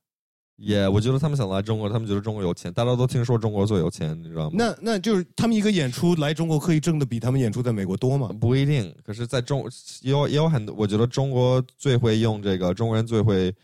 [0.60, 4.56] 也我觉得他们想来中国，他们觉得中国有钱，大家都听说中国最有钱，你知道吗？
[4.58, 8.28] 那那就是他们一个演出来中国可以挣的比他们演出在美国多吗？
[8.38, 9.66] 不一定，可是在中
[10.02, 13.54] 也有也有很多，我觉得中国最会用这个，中国人最会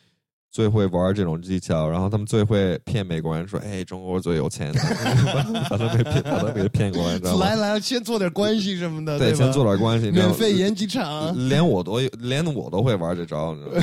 [0.50, 4.72] 最会玩这种技巧，然后他们最会骗美国人说，哎，中国最有钱，
[5.68, 7.44] 把他给骗，把他给骗过来，你知道吗？
[7.44, 11.36] 来来，先做点关系什么的，对，吧先做点关系，免费演几场。
[11.46, 13.74] 连我都连我都会玩这招，你知道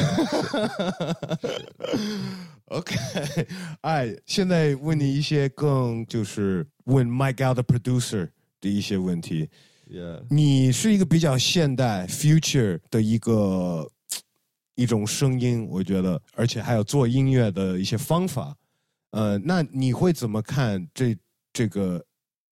[0.63, 1.15] 吗？
[2.67, 2.95] OK，
[3.81, 8.29] 哎，现在问你一些更就是问 Mike Out 的 producer
[8.61, 9.49] 的一些问题。
[9.87, 13.91] Yeah，你是一个比较现代 future 的一个
[14.75, 18.55] 一种声音，我觉得，而且还有做音乐的一些方法。
[19.11, 21.15] 呃，那你会怎么看这
[21.51, 22.03] 这个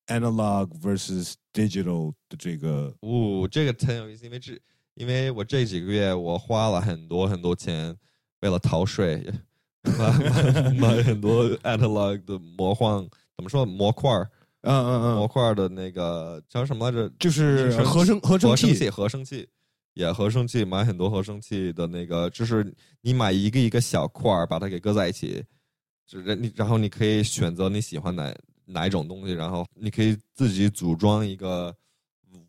[0.08, 2.93] analog versus digital 的这个？
[3.00, 4.60] 哦，这个很有意思，因为这
[4.93, 7.95] 因为我这几个月我花了很多很多钱，
[8.41, 9.26] 为了逃税，
[9.98, 14.30] 买买买很多 analog 的魔幻，怎么说模块儿
[14.62, 17.10] 嗯嗯嗯，模块儿的那个叫什么来着？
[17.17, 18.89] 就是音声合成合成器。
[18.91, 19.50] 合成器，
[19.96, 25.44] 也合成器，买很多合成器的那个，就是你买一个一个小块儿，把它给搁在一起，
[26.06, 28.32] 就是你，然后你可以选择你喜欢哪
[28.65, 31.76] 哪一种东西，然后你可以自己组装一个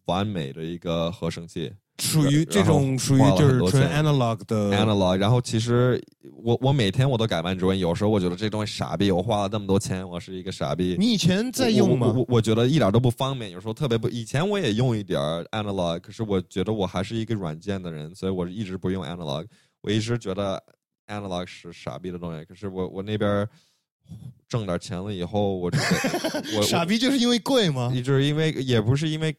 [0.04, 5.16] 完美的一个合成器属于这种属于就是纯 analog 的 analog。
[5.16, 6.02] 然后其实
[6.42, 10.96] 我我每天我都改版指纹，有时候我觉得这东西傻逼，我花了那么多钱，我是一个傻逼。
[10.98, 12.42] 你以前在用吗我我？
[12.42, 14.08] 觉得一点都不方便，有时候特别不。
[14.08, 15.20] 以前我也用一点
[15.52, 19.46] analog，可是我觉得我还是一个软件的人，所以我一直不用 analog。
[19.80, 20.60] 我一直觉得
[21.06, 23.48] analog 是傻逼的东西，可是我我那边
[24.48, 25.84] 挣点钱了以后，我这个
[26.58, 28.02] 我傻逼就是因为贵吗我？？
[28.02, 29.34] 就是因为也不是因为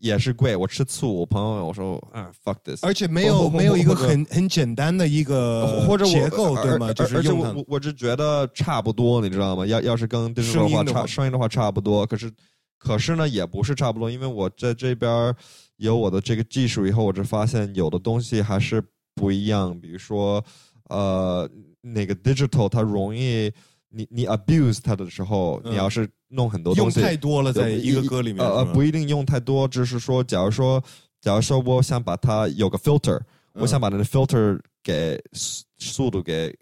[0.00, 6.92] 也是贵，我吃醋，我朋友我说啊 fuck this，而且没有没有一个很很简单的一个或者结构，对吗？
[6.92, 9.66] 就是而且我我我只觉得差不多，你知道吗？
[9.66, 12.32] 要要是跟 digital 的话声音的话差声音的话差不多，可是
[12.78, 15.34] 可是呢也不是差不多，因为我在这边
[15.76, 18.82] 有我的这个技术以后，我就发现有的东西还是
[19.14, 20.42] 不一样，比如说
[20.88, 21.48] 呃，
[21.80, 23.52] 那个 digital 它容易
[23.90, 25.72] 你你 abuse 它的时候，嗯。
[25.72, 30.82] 你要是弄很多用东西，用太多了，在一个歌里面，呃呃，不一定用太多，只是说，假如说，
[31.20, 33.20] 假如说我想把它有个 filter，、
[33.54, 36.56] 我想把那个 filter 给速速度给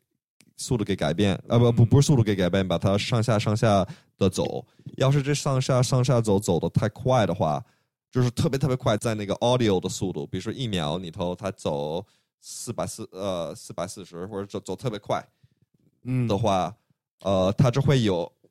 [0.57, 4.65] 速度给改变，啊不不不是速度给改变，把它上下上下的走。
[4.97, 7.63] 要是这上下上下走走的太快的话，
[8.11, 12.05] 就是特别特别快，在那个 audio 的速度，比如说一秒里头它走
[12.41, 15.23] 四百四呃四百四十或者走走特别快
[16.05, 16.27] 嗯。
[16.29, 16.75] 的话，
[17.23, 18.46] 呃，它就会有有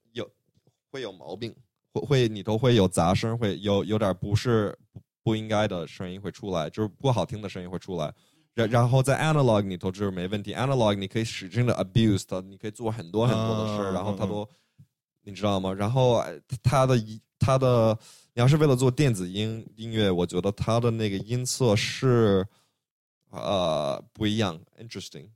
[0.96, 1.54] 会有毛病，
[1.92, 8.14] 会会里头会有杂声，会有有点不是不不应该的声音会出来，就是不好听的声音会出来。
[8.54, 14.48] 然然后在 analog 里头就是没问题，analog 你可以使劲的 abuse 它，你可以做很多很多的事儿，啊然后它都
[15.24, 15.74] 你知道吗？
[15.74, 17.98] 然后呃它的一它的
[18.34, 22.48] 你要是为了做电子音音乐，我觉得它的那个音色是
[23.32, 25.28] 呃不一样，interesting。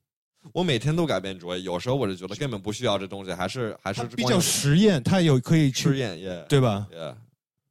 [0.53, 7.15] 我每天都改变主意，有时候我就觉得根本不需要这东西，还是还是比较实验，它有可以去试验，yeah，对吧？yeah，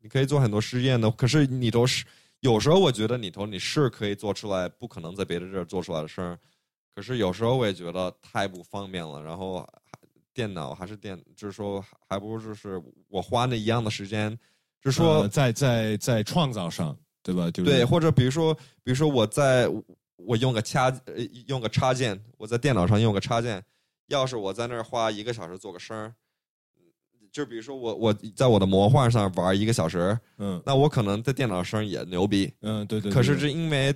[0.01, 2.05] 你可以做很多实验的，可是你都是
[2.41, 6.39] 有时候我觉得你头你是可以做出来，不可能在别的地儿做出来的事儿，
[6.95, 9.67] 可是有时候我也觉得太不方便了，然后
[10.35, 14.31] 电脑还是电，就是说还不如就是我花那一样的时间，
[14.81, 17.51] 就是说、呃在在在创造上，对吧？
[17.51, 18.55] 就是对，或者比如说，
[18.85, 19.69] 比如说我在
[20.19, 21.15] 我用个插呃
[21.47, 23.63] 用个插件，我在电脑上用个插件，
[24.09, 26.15] 要是我在那儿花一个小时做个声儿，
[27.33, 33.11] 就比如说我我在我的魔幻上玩一个小时，嗯那我可能在电脑上也牛逼，嗯，对对。
[33.11, 33.95] 可是是因为。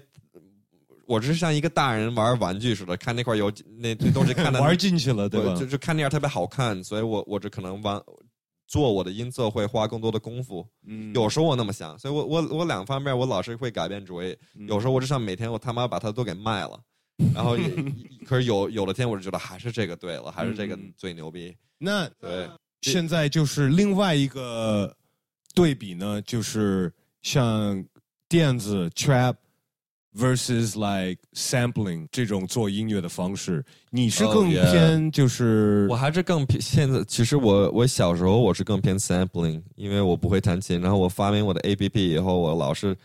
[1.05, 5.55] 我这是像一个大人玩玩具似的，看那块有那那东西看的 玩进去了，对吧？
[5.57, 8.01] 就就看那样特别好看，所以我我这可能玩
[8.73, 10.67] 做我的音色会花更多的功夫。
[10.87, 14.35] 嗯有时候我那么想，所以我我我两方面我老是会改变主意。
[14.55, 16.81] 嗯有时候我只想每天我他妈把它都给卖了，
[17.35, 17.69] 然后也
[18.25, 21.55] 可是有有的天我就觉得还是这个对了，还是这个嗯最牛逼。
[21.77, 22.49] 那对，
[22.81, 24.97] 现在就是另外一个
[25.55, 27.85] 对比呢，就是像
[28.27, 29.35] 电子 trap
[30.15, 42.97] versus like sampling 这种做音乐的方式，你是 Oh, 更偏就是我还是更偏现在，其实我我小时候我是更偏 sampling，因为我不会弹琴，然后我发明我的 A P P 以后，我老是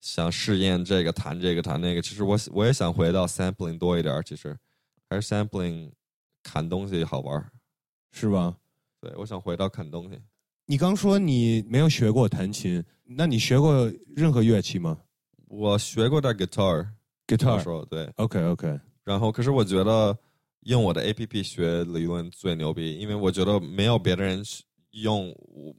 [0.00, 2.02] 想试验这个弹这个弹那个。
[2.02, 4.56] 其实我我也想回到 sampling 多一点儿，其实
[5.08, 5.90] 还是 sampling
[6.42, 7.50] 砍东西好玩儿。
[8.12, 8.56] 是吧？
[9.00, 10.18] 对，我想回到砍东西。
[10.66, 14.98] 你刚说你没有学过弹琴，那你学过任何乐器吗
[15.50, 17.60] 我学过点 guitar，guitar。
[17.60, 18.80] 说对，OK OK。
[19.02, 20.16] 然后可是我觉得
[20.60, 24.40] 用我的 A P P 学理论最牛逼，因为我觉得没有别的人
[24.92, 25.74] 用我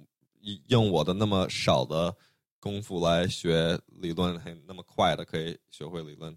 [0.67, 2.13] 用我的那么少的
[2.59, 6.35] 功夫来学理论，很那么快的可以学会理论。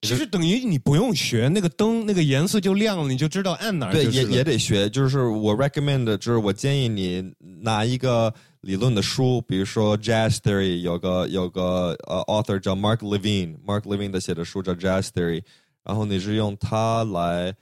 [0.00, 4.90] 其实等于你不用学，那个灯那个颜色就亮了，你就知道按哪儿对，也也得学。
[4.90, 15.42] 就是我 recommend，的就是我建议你拿一个理论的书，比如说 Jazz Theory，有个有个呃 author 叫 Mark Levine，Mark Levine 的写的书叫 Jazz Theory，
[15.82, 17.54] 然后你是用它来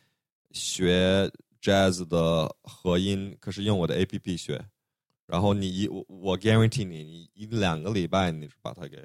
[0.50, 1.30] 学
[1.62, 4.62] jazz 的和音，可是用我的 A P P 学，
[5.26, 8.98] 然后你一我我 guarantee 你，你一两个礼拜你是把它给。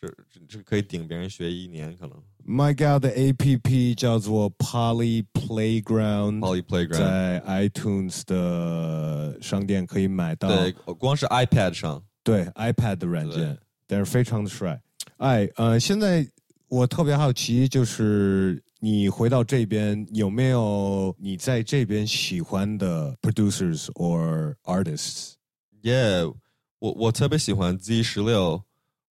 [0.00, 10.48] 这这这可以顶别人学一年，可能 My God 的 A P P 叫做 Poly Playground，Poly Playground 在 iTunes 的商店可以买到。
[10.48, 13.58] 对，光是 iPad 上，对 iPad 的软件，
[13.88, 14.80] 但是非常的帅。
[15.16, 16.24] 哎，呃，现在
[16.68, 26.32] 我特别好奇，就是你回到这边有没有你在这边喜欢的 producers or artists？Yeah，
[26.78, 28.62] 我我特别喜欢 Z 十六，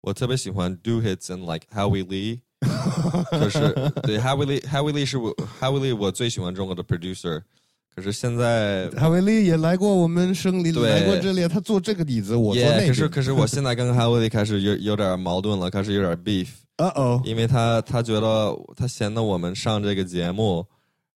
[0.04, 2.40] 我特别喜欢 Do Hits and like Howie Lee，
[3.40, 7.42] 就是对 Howie Lee，Howie Lee 是我 Howie Lee 我最喜欢中国的 producer，
[7.96, 12.86] 可是现在哈维利也来过我们生里，对来过这里，他做这个椅子，我做那。
[12.86, 20.66] 可是可是我现在跟 Howie Lee 开始有有点矛盾了，开始有点 beef， 呃哦，因为他他觉得他嫌得我们上这个节目，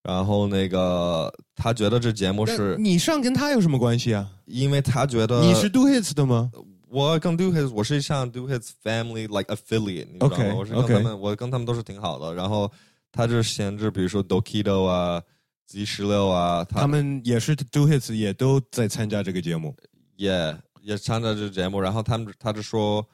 [0.02, 4.30] 然后那个他觉得这节目是你上跟他有什么关系啊？
[4.46, 6.50] 因为他觉得你是 Do Hits 的吗？
[6.90, 12.34] 我跟 Do His 我是上 Do His Family like affiliate，你知道吗我是跟他们我跟他们都是挺好的。
[12.34, 12.72] 然后
[13.12, 15.22] 他就闲置，比如说 Dokido 啊、
[15.66, 19.76] Z 十六啊，他他们也是 Do Hits，也都在参加这个节目。
[20.16, 21.80] 也也参加这个节目。
[21.80, 23.06] 然后他们他就说，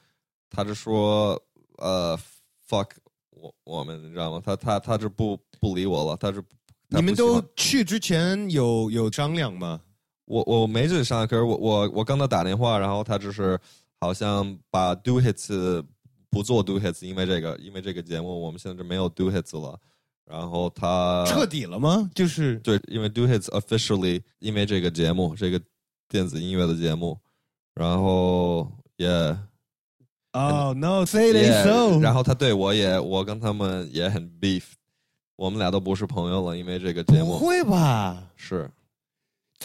[0.49, 1.41] 他就说
[1.77, 2.17] 呃
[2.69, 2.89] fuck
[3.31, 4.41] 我我们，你知道吗？
[4.45, 6.41] 他他他就不不理我了，他就
[6.89, 9.81] 他你们都去之前有有商量吗？
[10.33, 13.59] 我我没这上，可是我我我跟他打电话，然后他就是
[13.99, 15.83] 好像把 Do Hits
[16.29, 19.79] 不做 Do Hits，因为这个因为这个节目我们现在就没有 Do Hits 了。
[20.25, 22.09] 然后他彻底了吗？
[22.15, 25.61] 就是对，因为 Do Hits officially 因为这个节目，这个
[26.07, 27.19] 电子音乐的节目，
[27.75, 29.07] 然后也
[30.31, 34.63] 哦、no say it Yeah，so，然后他对我也，我跟他们也很 beef，
[35.35, 38.31] 我们俩都不是朋友了，因为这个节目不会吧？
[38.35, 38.71] 是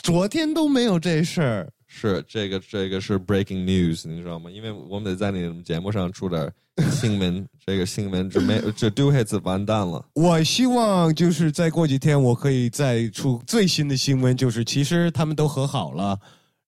[0.03, 1.72] 昨天都没有这事儿。
[1.86, 4.51] 是这个这个是 breaking news，你知道吗？
[4.51, 6.53] 因为我们得在你们节目上出点
[6.92, 10.05] 新闻， 这个新闻这没这 Do Hits 完蛋了。
[10.14, 16.18] 我希望就是再过几天，我可以再出最新的新闻，就是其实他们都和好了，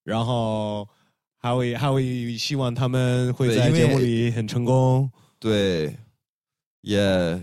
[0.05, 0.89] 然后
[1.37, 5.11] 还会还会希望他们会在节目里很成功。
[5.39, 5.95] 对，
[6.81, 6.99] 也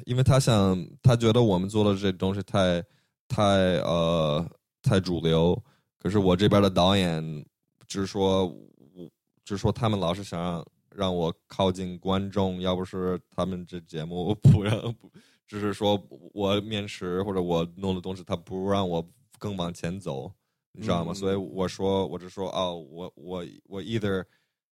[0.08, 2.84] 因为他想，他觉得我们做的这东西太
[3.28, 3.44] 太
[3.84, 4.44] 呃
[4.82, 5.64] 太主流，
[6.00, 7.46] 可是我这边的导演
[7.88, 9.10] 就是说，我
[9.44, 15.12] 就是说他们老是想让让我靠近观众，要不是他们这节目不让，不
[15.48, 16.02] 就是说
[16.34, 20.32] 我面试或者我弄的东西，他不让我更往前走，
[20.72, 21.12] 你知道吗？
[21.12, 24.26] 嗯所以我说，我就说哦，我我我 either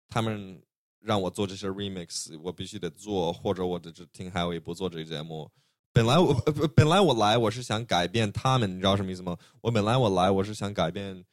[0.07, 0.61] 他们
[0.99, 5.49] 让我做这些 remix，我必须得做，或者我这这听 Howie 不做这个节目。
[5.93, 9.35] 本来我呃本来我来我是想改变他们，你知道什么意思吗？
[9.61, 11.23] 我本来我来我是想改变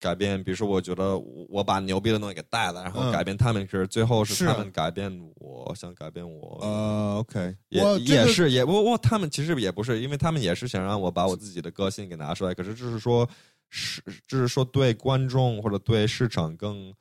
[0.00, 6.58] 改变，比如说我觉得我我把牛逼的东西给带了，然后嗯改变他们，可是最后是是他们改变我，想改变我。
[6.62, 13.28] 呃，OK，也我也是也我我他们其实也不是，因为他们也是想让我把我自己的个性给拿出来，可是就是说
[13.68, 16.92] 是就是说对观众或者对市场更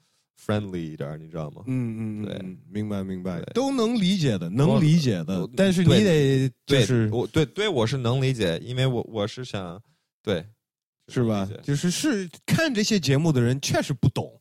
[0.46, 1.64] friendly 一点，你知道吗？
[1.68, 9.80] 嗯嗯，对嗯，明白明白，都能理解的，能理解的，但是你得就对，是我对对我是能理解，因为我我是想
[10.24, 10.44] 对
[11.08, 11.48] 是吧？
[11.62, 14.32] 就是是看这些节目的人确实不懂。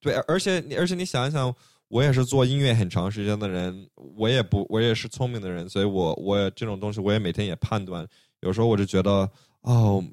[0.00, 1.52] 对，而且你而且你想一想，
[1.88, 8.06] 我也是做音乐很长时间的人，我也不我也是聪明的人，所以我我这种东西我也每天也判断，
[8.40, 9.28] 有时候我就觉得
[9.62, 10.04] 哦，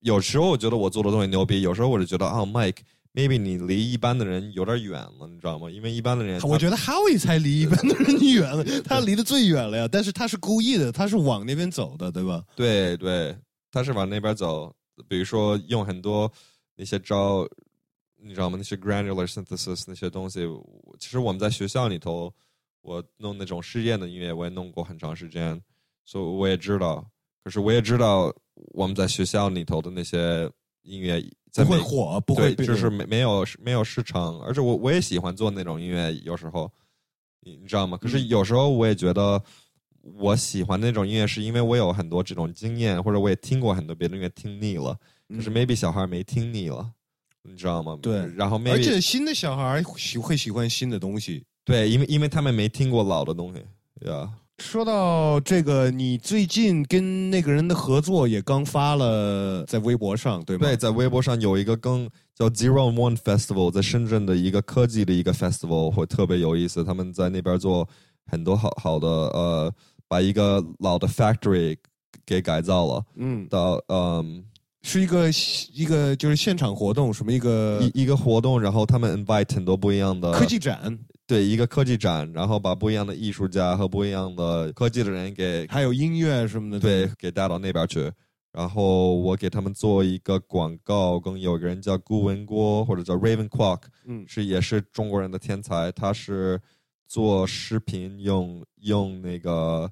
[0.00, 2.78] 有时候我觉得我做的东西牛逼，有时候我就觉得哦，Mike。
[3.14, 5.70] Maybe 你离一般的人有点远了，你知道吗？
[5.70, 9.88] 因为一般的人，我觉得 Howie 才离一般的人远了，他离得最远了呀。
[9.90, 12.42] 但是他是故意的，他是往那边走的，对吧？
[12.56, 13.36] 对对，
[13.70, 14.74] 他是往那边走，
[15.08, 16.30] 比如说用很多
[16.76, 17.46] 那些招，
[18.16, 18.56] 你知道吗？
[18.56, 20.48] 那些 granular synthesis 那些东西，
[20.98, 22.32] 其实我们在学校里头，
[22.80, 25.60] 我弄那种试验的音乐，我也弄过很长时间，
[26.04, 27.06] 所以我也知道。
[27.44, 30.48] 可是我也知道我们在学校里头的那些
[30.82, 36.70] 音乐在不会火，不会，就是没没有没有市场，而且我我也喜欢做那种音乐，有时候
[37.40, 37.96] 你你知道吗？
[37.96, 39.42] 可是嗯有时候我也觉得
[40.18, 44.98] 我喜欢那种音乐，是因为我有很多这种经验，或者我也听过很多别的音乐，听腻了。
[45.28, 46.90] 可是 maybe 小孩没听腻了，
[47.42, 47.92] 你知道吗？
[47.94, 51.44] 嗯对然后 maybe 而且新的小孩喜会喜欢新的东西。
[51.64, 53.64] 对，因为因为他们没听过老的东西，
[54.00, 54.32] 对吧？
[54.62, 60.64] 说到这个，你最近跟那个人的合作也刚发了在微博上，对吗？
[60.64, 66.84] 对，在微博上有一个更叫 Zero One Festival，在深圳的一个科技的一个 festival，会特别有意思。
[66.84, 67.86] 他们在那边做
[68.30, 69.72] 很多好好的呃，
[70.06, 71.76] 把一个老的 factory
[72.24, 74.44] 给改造了，嗯，到嗯
[74.82, 75.28] 是一个
[75.74, 86.80] 一个就是现场活动，什么一个一一个活动，然后他们 invite 很多不一样的科技展，对一个科技展，然后把不一样的艺术家和不一样的科技的人给还有音乐什么的。
[86.80, 88.12] 对，给带到那边去。
[88.52, 96.60] 然后我给他们做一个广告，跟有个人叫顾文郭或者叫 Raven Quark，嗯是也是中国人的天才，他是
[97.08, 99.90] 做视频用用那个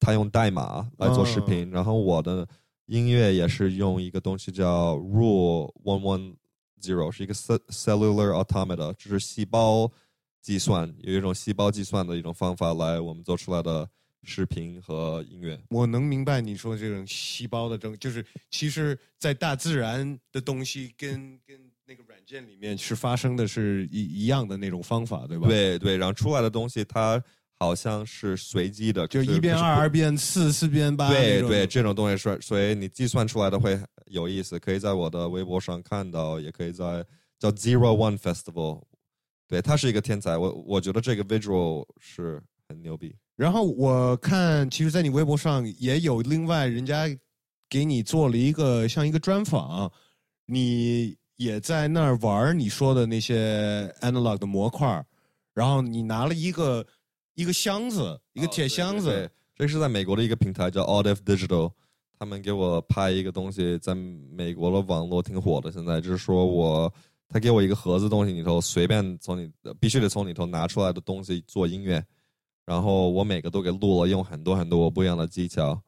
[0.00, 2.48] 他用代码来做视频，然后我的
[2.86, 6.34] 音乐也是用一个东西叫 Rule One One
[6.80, 9.92] Zero，是一个 cell- cellular automata，就是细胞
[10.48, 13.86] 计算，有一种细胞计算的一种方法来我们做出来的
[14.22, 15.60] 视频和音乐。
[15.68, 27.22] 我能明白你说这种细胞的争，就是其实，在大自然的东西跟跟那个软件里面是发生的是一一样的那种方法，对吧？，对对，然后出来的东西它
[27.58, 31.10] 好像是随机的，就一变二，二变四，四变八。
[31.10, 37.04] 对对，这种东西是，所以你计算出来的会有意思，可以在我的微博上看到，也可以在
[37.38, 38.82] 叫 Zero One Festival，
[39.48, 43.16] 对他是一个天才，我我觉得这个 visual 是很牛逼。
[43.34, 47.08] 然后我看，其实，在你微博上也有另外人家
[47.68, 49.90] 给你做了一个像一个专访，
[50.46, 55.06] 你也在那儿玩你说的那些 analog 的模块儿
[55.54, 56.86] 然后你拿了一个
[57.34, 61.72] 一个箱子，一个铁箱子，哦对，对这是在美国的一个平台叫 Audif Digital，
[62.18, 65.70] 他们给我拍一个东西，在美国的网络挺火的。
[65.70, 66.92] 现在就是说我，
[67.28, 72.02] 他给我一个盒子东西里头，随便从你必须得从里头拿出来的东西做音乐，
[72.64, 75.78] 然后我每个都给录了，用很多很多不一样的技巧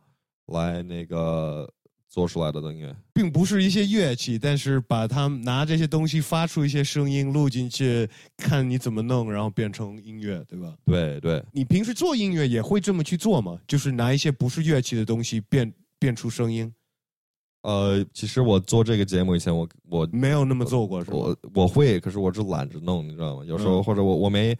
[0.46, 1.66] 来那个
[2.08, 2.94] 做出来的音乐。
[3.14, 10.74] 并不是一些乐器，但是把它拿这些东西发出一些声音录进去，看你怎么弄，然后变成音乐，对吧？
[10.84, 13.58] 对对，你平时做音乐也会这么去做吗？
[13.66, 16.72] 就是拿一些不是乐器的东西变变出声音？
[17.62, 21.04] 呃，其实我做这个节目以前，我我没有那么做过？
[21.08, 23.44] 我我会，可是我只懒着弄，你知道吗？
[23.44, 24.56] 有时候、嗯或者我我没，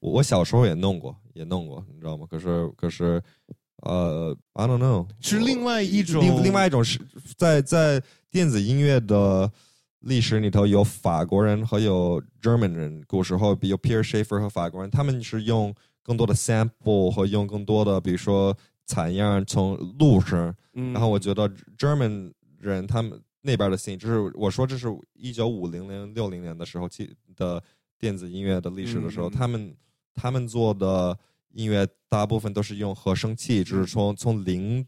[0.00, 2.26] 我我小时候也弄过，也弄过，你知道吗？
[2.30, 3.22] 可是可是，
[3.82, 7.00] 呃，I don't know，是另外一种另另外一种是
[7.36, 9.50] 在在电子音乐的
[10.00, 21.48] 历史里头，有法国人和有 German 人，古时候比如 Pierre Schaeffer 和法国人，他们是用更多的 sample 和用更多的，比如说采样从录声，嗯然后我觉得
[21.78, 22.32] German
[22.70, 27.62] 人他们那边的 scene，就是我说这是一九五零年、六零年的时候其的
[27.98, 29.76] 电子音乐的历史的时候，他们
[30.14, 31.18] 他们做的
[31.50, 34.86] 音乐大部分都是用和声器，就是从从零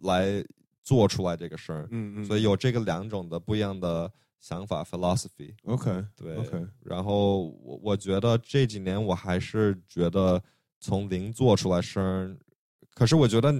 [0.00, 0.44] 来
[0.82, 4.10] 做出来这个声儿，嗯嗯，所以有这个两种的不一样的
[4.40, 5.54] 想法 philosophy。
[5.64, 10.42] OK 对 OK，然后我我觉得这几年我还是觉得
[10.80, 12.36] 从零做出来声儿，
[12.94, 13.52] 可是我觉得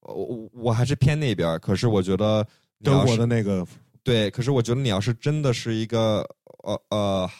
[0.00, 1.58] 我我我还是偏那边儿。
[1.58, 3.66] 可是我觉得你德国的那个
[4.02, 6.26] 对，可是我觉得你要是真的是一个
[6.64, 7.30] 呃呃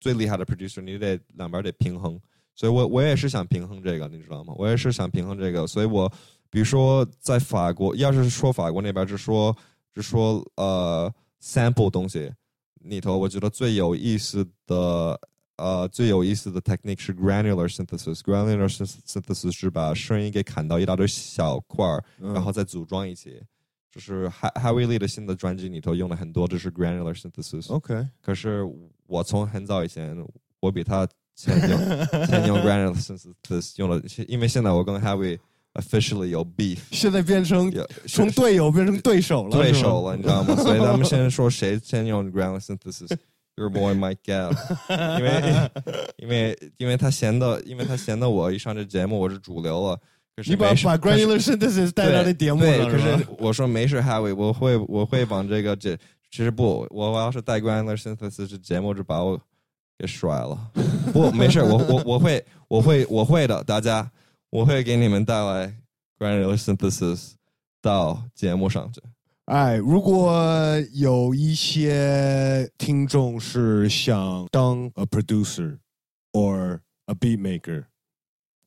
[0.00, 2.18] 最厉害的 producer，你得两边得平衡。
[2.54, 4.52] 所以我我也是想平衡这个，你知道吗？
[4.56, 6.12] 我也是想平衡这个，所以我
[6.50, 9.56] 比如说在法国，要是说法国那边儿，就说
[9.94, 12.32] 就说呃 sample 东西
[12.80, 15.20] 里头，我觉得最有意思的
[15.56, 18.18] 呃最有意思的 technique 是 granular synthesis。
[18.22, 23.40] granular synth- synthesis 是把声音给砍到一大堆小块儿，嗯然后再组装一起。
[23.90, 27.72] 就是 Ha- Howie Lee 的新的专辑里头用了很多就是 granular synthesis。
[27.72, 28.62] OK，可是
[29.06, 30.16] 我从很早以前，
[30.60, 31.78] 我比他先用
[32.26, 35.38] 先用 granular synthesis 用了，因为现在我跟 Howie
[35.74, 37.72] officially 有 beef，现在变成
[38.06, 40.54] 从队友变成对手了，对手了，你知道吗？
[40.56, 43.16] 所以咱们先说谁先用 granular synthesis。
[43.56, 44.54] Your boy Mike Gall，
[45.18, 45.70] 因为
[46.18, 50.00] 因为因为他嫌的，因为他嫌的我一上这节目我是主流了，
[50.46, 55.96] 你把把 granular synthesis 带到那节目可是吧我说没事，Harry，我会我会把这个这
[56.30, 59.40] 其实不，我我要是带 granular synthesis 这节目就把我
[59.98, 60.70] 给甩了。
[61.12, 64.10] 不，没事，我我我会我会我会的，大家，
[64.50, 65.74] 我会给你们带来
[66.18, 67.32] granular synthesis
[67.80, 69.00] 到节目上去。
[69.46, 70.32] 哎，如果
[70.92, 75.78] 有一些听众是想当 a producer
[76.32, 77.84] or a beat maker，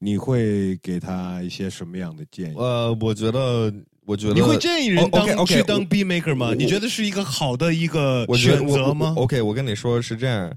[0.03, 2.55] 你会给他一些什么样的建议？
[2.57, 3.71] 呃，我觉得，
[4.03, 6.55] 我觉得你会建议人哦当、，OK，OK，去当 beat maker 吗？
[6.57, 10.51] 你觉得是一个好的一个选择吗我 OK，我跟你说是这样，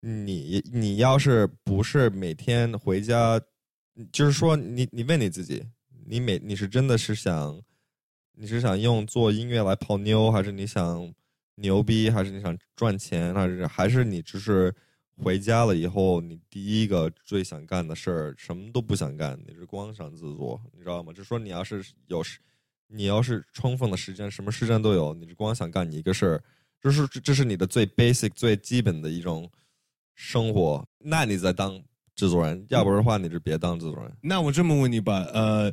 [0.00, 3.38] 你你要是不是每天回家，
[4.10, 5.62] 就是说你你问你自己，
[6.06, 7.60] 你每你是真的是想，
[8.34, 11.12] 你是想用做音乐来泡妞，还是你想
[11.56, 14.74] 牛逼，还是你想赚钱，还是还是你只是
[15.22, 21.12] 回家了以后，你第一个最想干的事儿什么都不想干，你是光想自作，你知道吗？
[21.12, 22.38] 就说你要是有时，
[22.86, 26.42] 你要是充分的时间，什么时间都有，你是光想干你一个事儿。
[26.80, 29.50] 这是这是你的最 basic 最基本的一种
[30.14, 31.78] 生活，那你再当
[32.14, 34.10] 制作人，要不然的话你就别当制作人。
[34.22, 35.70] 那我这么问你吧，呃，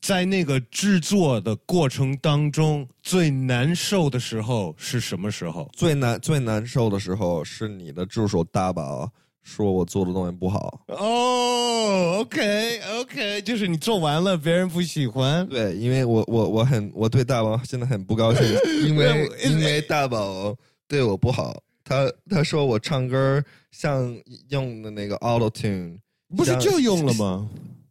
[0.00, 5.68] 在那个制作的过程当中，最难受的时候是什么时候？
[5.72, 9.10] 最难最难受的时候是你的助手大宝
[9.42, 15.46] 说我做的东西不好，哦，OK OK，就是你做完了，别人不喜欢。
[15.48, 18.44] 对，因为我我我很我对大宝现在很不高兴，
[18.84, 19.06] 因为
[19.44, 20.52] 因为因为大宝
[20.88, 23.40] 对我不好，他他说我唱歌
[23.70, 24.16] 像
[24.48, 25.98] 用的那个 Auto Tune，
[26.36, 27.48] 不是就用了吗？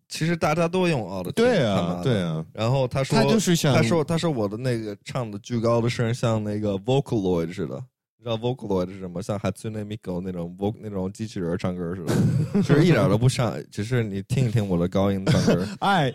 [0.07, 7.75] 其实大家都用 Auto Tune，对啊对啊，然后他说，他就是想他说，他说我的那个唱的巨高的声像那个 Vocaloid 似的，
[8.19, 9.21] 你知道 Vocaloid 是什么？
[9.21, 12.13] 像 Hatsune Miku 那种 voc 那种机器人唱歌似的，
[12.61, 15.67] 就是一点都不像，只是你听一听我的高音唱歌。
[15.81, 16.13] 哎，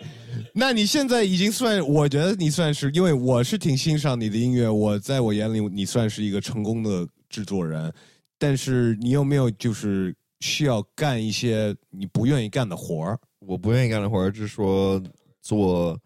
[0.54, 7.92] 那你现在已经算，我觉得你算是，因为我是挺欣赏你的音乐，我在我眼里你算是一个成功的制作人，
[8.38, 13.18] 但是你有没有就是需要干一些你不愿意干的活儿？
[13.40, 15.02] 我不愿意干的活儿是说
[15.40, 15.98] 做，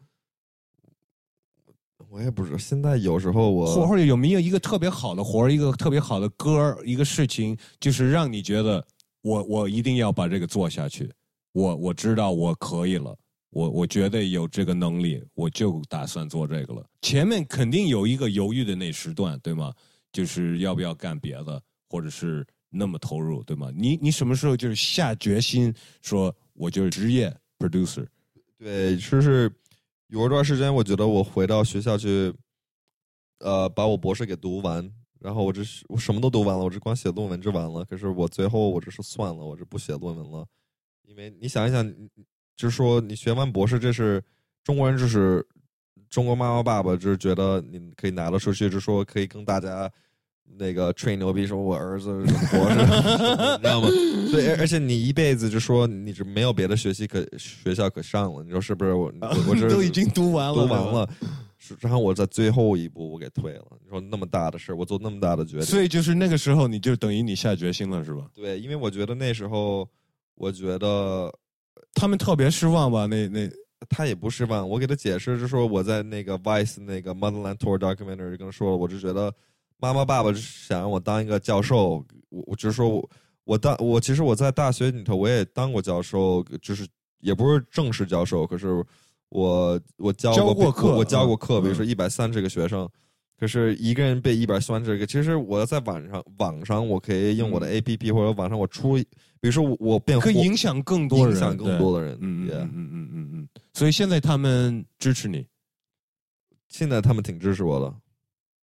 [2.09, 2.59] 我也不知道。
[2.59, 8.85] 现在有时候我或或者有没有一个特别好的活儿，一个特别好的歌儿，一个事情，就是让你觉得
[9.23, 11.13] 我我一定要把这个做下去，
[11.53, 13.17] 我我知道我可以了，
[13.51, 16.87] 我我觉得有这个能力，我就打算做这个了。
[17.03, 19.73] 前面肯定有一个犹豫的那时段，对吗？
[20.13, 23.73] 就是要不要干别的，或者是那么投入，对吗？
[23.75, 28.07] 你你什么时候就是下决心说，我就是职业 producer？
[28.59, 29.51] 对，就是
[30.09, 32.33] 有一段时间，我觉得我回到学校去，
[33.41, 34.91] 呃，把我博士给读完，
[35.21, 37.85] 然后我这我什么都读完了，我只光写论文就完了。
[37.85, 40.47] 可是我最后我这是算了，我这不写论文了，
[41.03, 41.85] 因为你想一想，
[42.57, 44.23] 就是说你学完博士，这是
[44.63, 45.47] 中国人，就是
[46.09, 49.91] 中国妈妈爸爸，就是觉得你可以拿了出去，就说可以跟大家
[50.57, 52.77] 那个吹牛逼，说我儿子是博士，
[53.57, 53.89] 你知道吗？
[54.31, 58.93] 所以而而且你一辈子就说你这没有别的学习可学校可上了，你说是不是？
[58.95, 61.09] 我我我这都已经读完了，读完了，
[61.59, 63.65] 是然后我在最后一步我给退了。
[63.83, 68.27] 你说那么大的事儿，我做那么大的决定，所以就是那个时候，你就等于你下决心了，是吧？
[68.35, 69.89] 对，因为我觉得那时候，
[70.37, 71.33] 我觉得
[71.95, 73.07] 他们特别失望吧？
[73.07, 73.51] 那那
[73.89, 74.69] 他也不失望。
[74.69, 79.33] 我给他解释，就说我在那个 Vice 那个 Motherland Tour documentary 就跟他说了，我就觉得
[79.79, 83.11] 妈妈爸爸想让我当一个教授，我我就是说我
[83.45, 86.87] 我当我其实我在大学里头我也当过教授，就是
[87.21, 88.85] 也不是正式教授，可是
[89.29, 92.89] 我我教过课我我教过课，嗯比如说一百三十个学生。
[93.37, 99.05] 可是一个人背一百三十个，其实我要在网上网上我可以用我的 A P P 或者网上我出，比
[99.43, 102.17] 如说我我变嗯可以影响更多人，影响更多的人。
[102.21, 103.49] 嗯嗯嗯嗯嗯嗯嗯。
[103.73, 105.45] 所以现在他们支持你
[106.69, 107.93] 现在他们挺支持我的，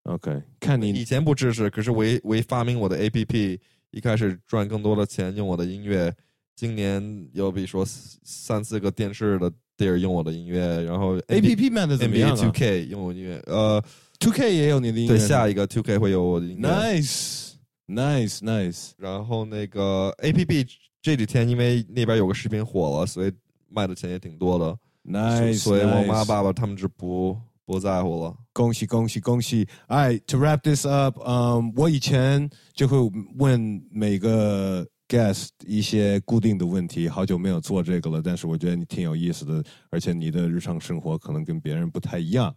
[0.04, 0.42] ，OK？
[0.60, 3.60] 看你以前不支持，可是我一我一发明我的 A P P，
[3.92, 6.14] 一开始赚更多的钱用我的音乐。
[6.56, 13.84] 今年有比如说三四个电视的地儿用我的音乐，然后 A P P 卖的怎么样 Two 啊 K 用我音乐，呃
[14.20, 16.70] ，？Two K 也有你的音乐对，下一个 Two K 会有我的音乐。
[16.70, 17.54] Nice
[17.88, 20.68] Nice Nice，然后那个 A P P
[21.02, 23.32] 这几天因为那边有个视频火了，所以
[23.68, 24.78] 卖的钱也挺多的。
[25.04, 27.36] Nice，所以我妈爸爸他们就不
[27.72, 28.36] 不在乎了。
[28.54, 32.98] 恭喜恭喜恭喜哎 to wrap this up，嗯、我以前就会
[33.38, 42.54] 问每个 guest 一些固定的问题，好久没有做这个了，但是我觉得你挺有意思的，而且你的日常生活可能跟别人不太一样，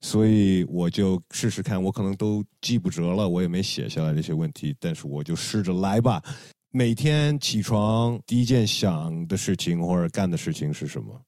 [0.00, 6.22] 所以我就试试看，我可能都记不着了，我也没写下来这些问题，但是我就试着来吧。
[6.70, 11.18] 每天起床第一件想的事情或者干的事情是什么？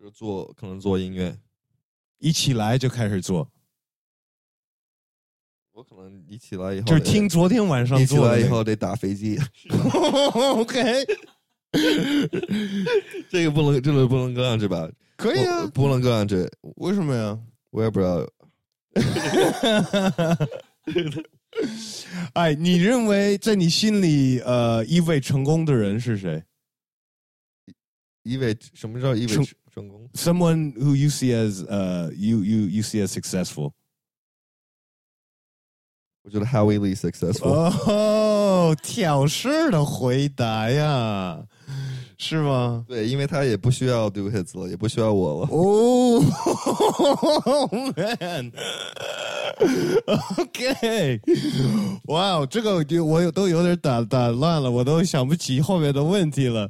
[0.00, 1.34] 就做可能做音乐，
[2.24, 3.46] 一起来就开始做，
[5.72, 8.40] 我可能一起来以后就是听昨天晚上一起做的、那个。
[8.40, 9.38] 来以后得打飞机，
[10.32, 11.04] OK，
[13.28, 14.90] 这个不能这个不能搁上去吧？
[15.18, 17.38] 可以啊，不能搁上去，为什么呀？
[17.68, 18.26] 我也不知道。
[22.32, 26.42] 哎，你认为在你心里，呃，一位成功的人是谁？
[28.22, 30.09] 一位什么叫一位成 成功？
[30.13, 33.73] ？Someone who you see as, 呃、you you you see as successful。
[36.21, 37.49] 我觉得 highly successful。
[37.49, 41.43] 哦，挑事的回答呀，
[42.26, 42.84] 是吗？
[42.88, 45.48] 对，因为他也不需要 do hits 了，也不需要我了。
[45.50, 46.22] 哦、
[47.94, 48.50] man。
[50.38, 51.20] OK，
[52.06, 56.68] 哇哦，这个我就我有都有点打打乱了，我都想不起后面的问题了。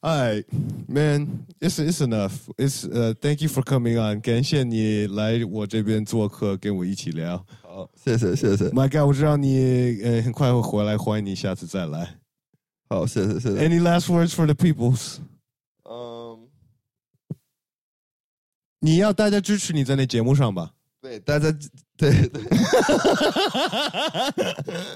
[0.00, 0.42] 哎
[0.86, 2.32] ，Man，it's it's enough.
[2.58, 7.44] It's 呃、t h a n k you for coming on，感谢你来我这边做客，跟我一起聊。
[7.62, 8.66] 好，谢谢谢谢。
[8.66, 12.21] My God，我知道你呃很快会回来，欢迎你下次再来。
[12.92, 13.66] 好，谢谢谢谢。
[13.66, 15.16] Any last words for the peoples？
[15.84, 16.46] 嗯，
[18.80, 20.72] 你要大家支持你在那节目上吧。
[21.00, 21.50] 对，大家
[21.96, 22.42] 对对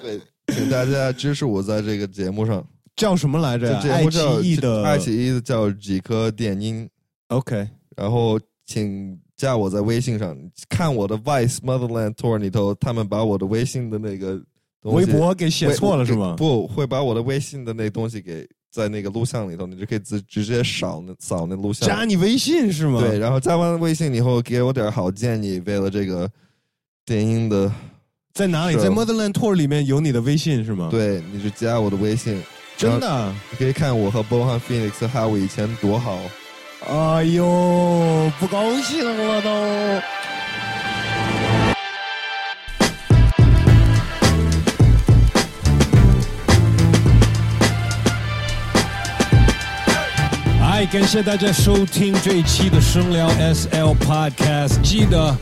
[0.02, 0.20] 对，
[0.54, 2.62] 请大家支持我在这个节目上。
[2.96, 3.74] 叫什么来着？
[3.74, 6.86] 爱节目叫奇艺的爱奇艺的叫几颗电音
[7.28, 7.66] ，OK，
[7.96, 10.36] 然后请加我在微信上
[10.68, 14.46] 看我的 Vice Motherland Tour 里头，他们把我的微信的那个东
[14.92, 16.34] 微博给写错了是吗？
[16.36, 21.88] 不会把我的微信的那东西给在那个录像里头，你就可以直直接扫那扫那录像。
[21.88, 23.00] 加你微信是吗？
[23.00, 26.30] 对，然后加完微信以后，给我点好建议，为了这个
[27.04, 27.72] 电音的，
[28.34, 28.76] 在哪里？
[28.76, 32.42] 在 Motherland Tour 里面有你的微信是吗？，对，你就加我的微信，
[32.76, 33.34] 真的。
[33.50, 36.18] 你可以看我和 Bohan Phoenix 还有我以前多好。
[36.88, 39.50] 哎呦，不高兴了都。
[50.84, 54.78] 感谢大家收听这一期的声聊 SL Podcast。
[54.82, 55.34] 记得，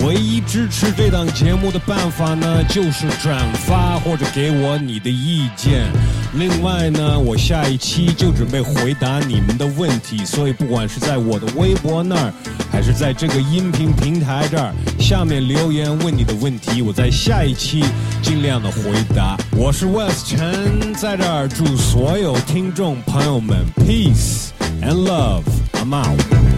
[0.00, 5.90] 唯一支持这档节目的办法呢，就是转发或者给我你的意见。
[6.34, 12.32] 另外呢，我下一期就准备回答你们的问题，所以不管是在我的微博那儿，
[12.70, 17.84] 还是在这个音频平台这儿，下面留言问你的问题，我在下一期
[18.22, 19.36] 尽量的回答。
[19.52, 24.48] 我是 Wes 陈，在这儿祝所有听众朋友们 peace
[24.80, 25.42] and love。
[25.74, 26.51] I'm out。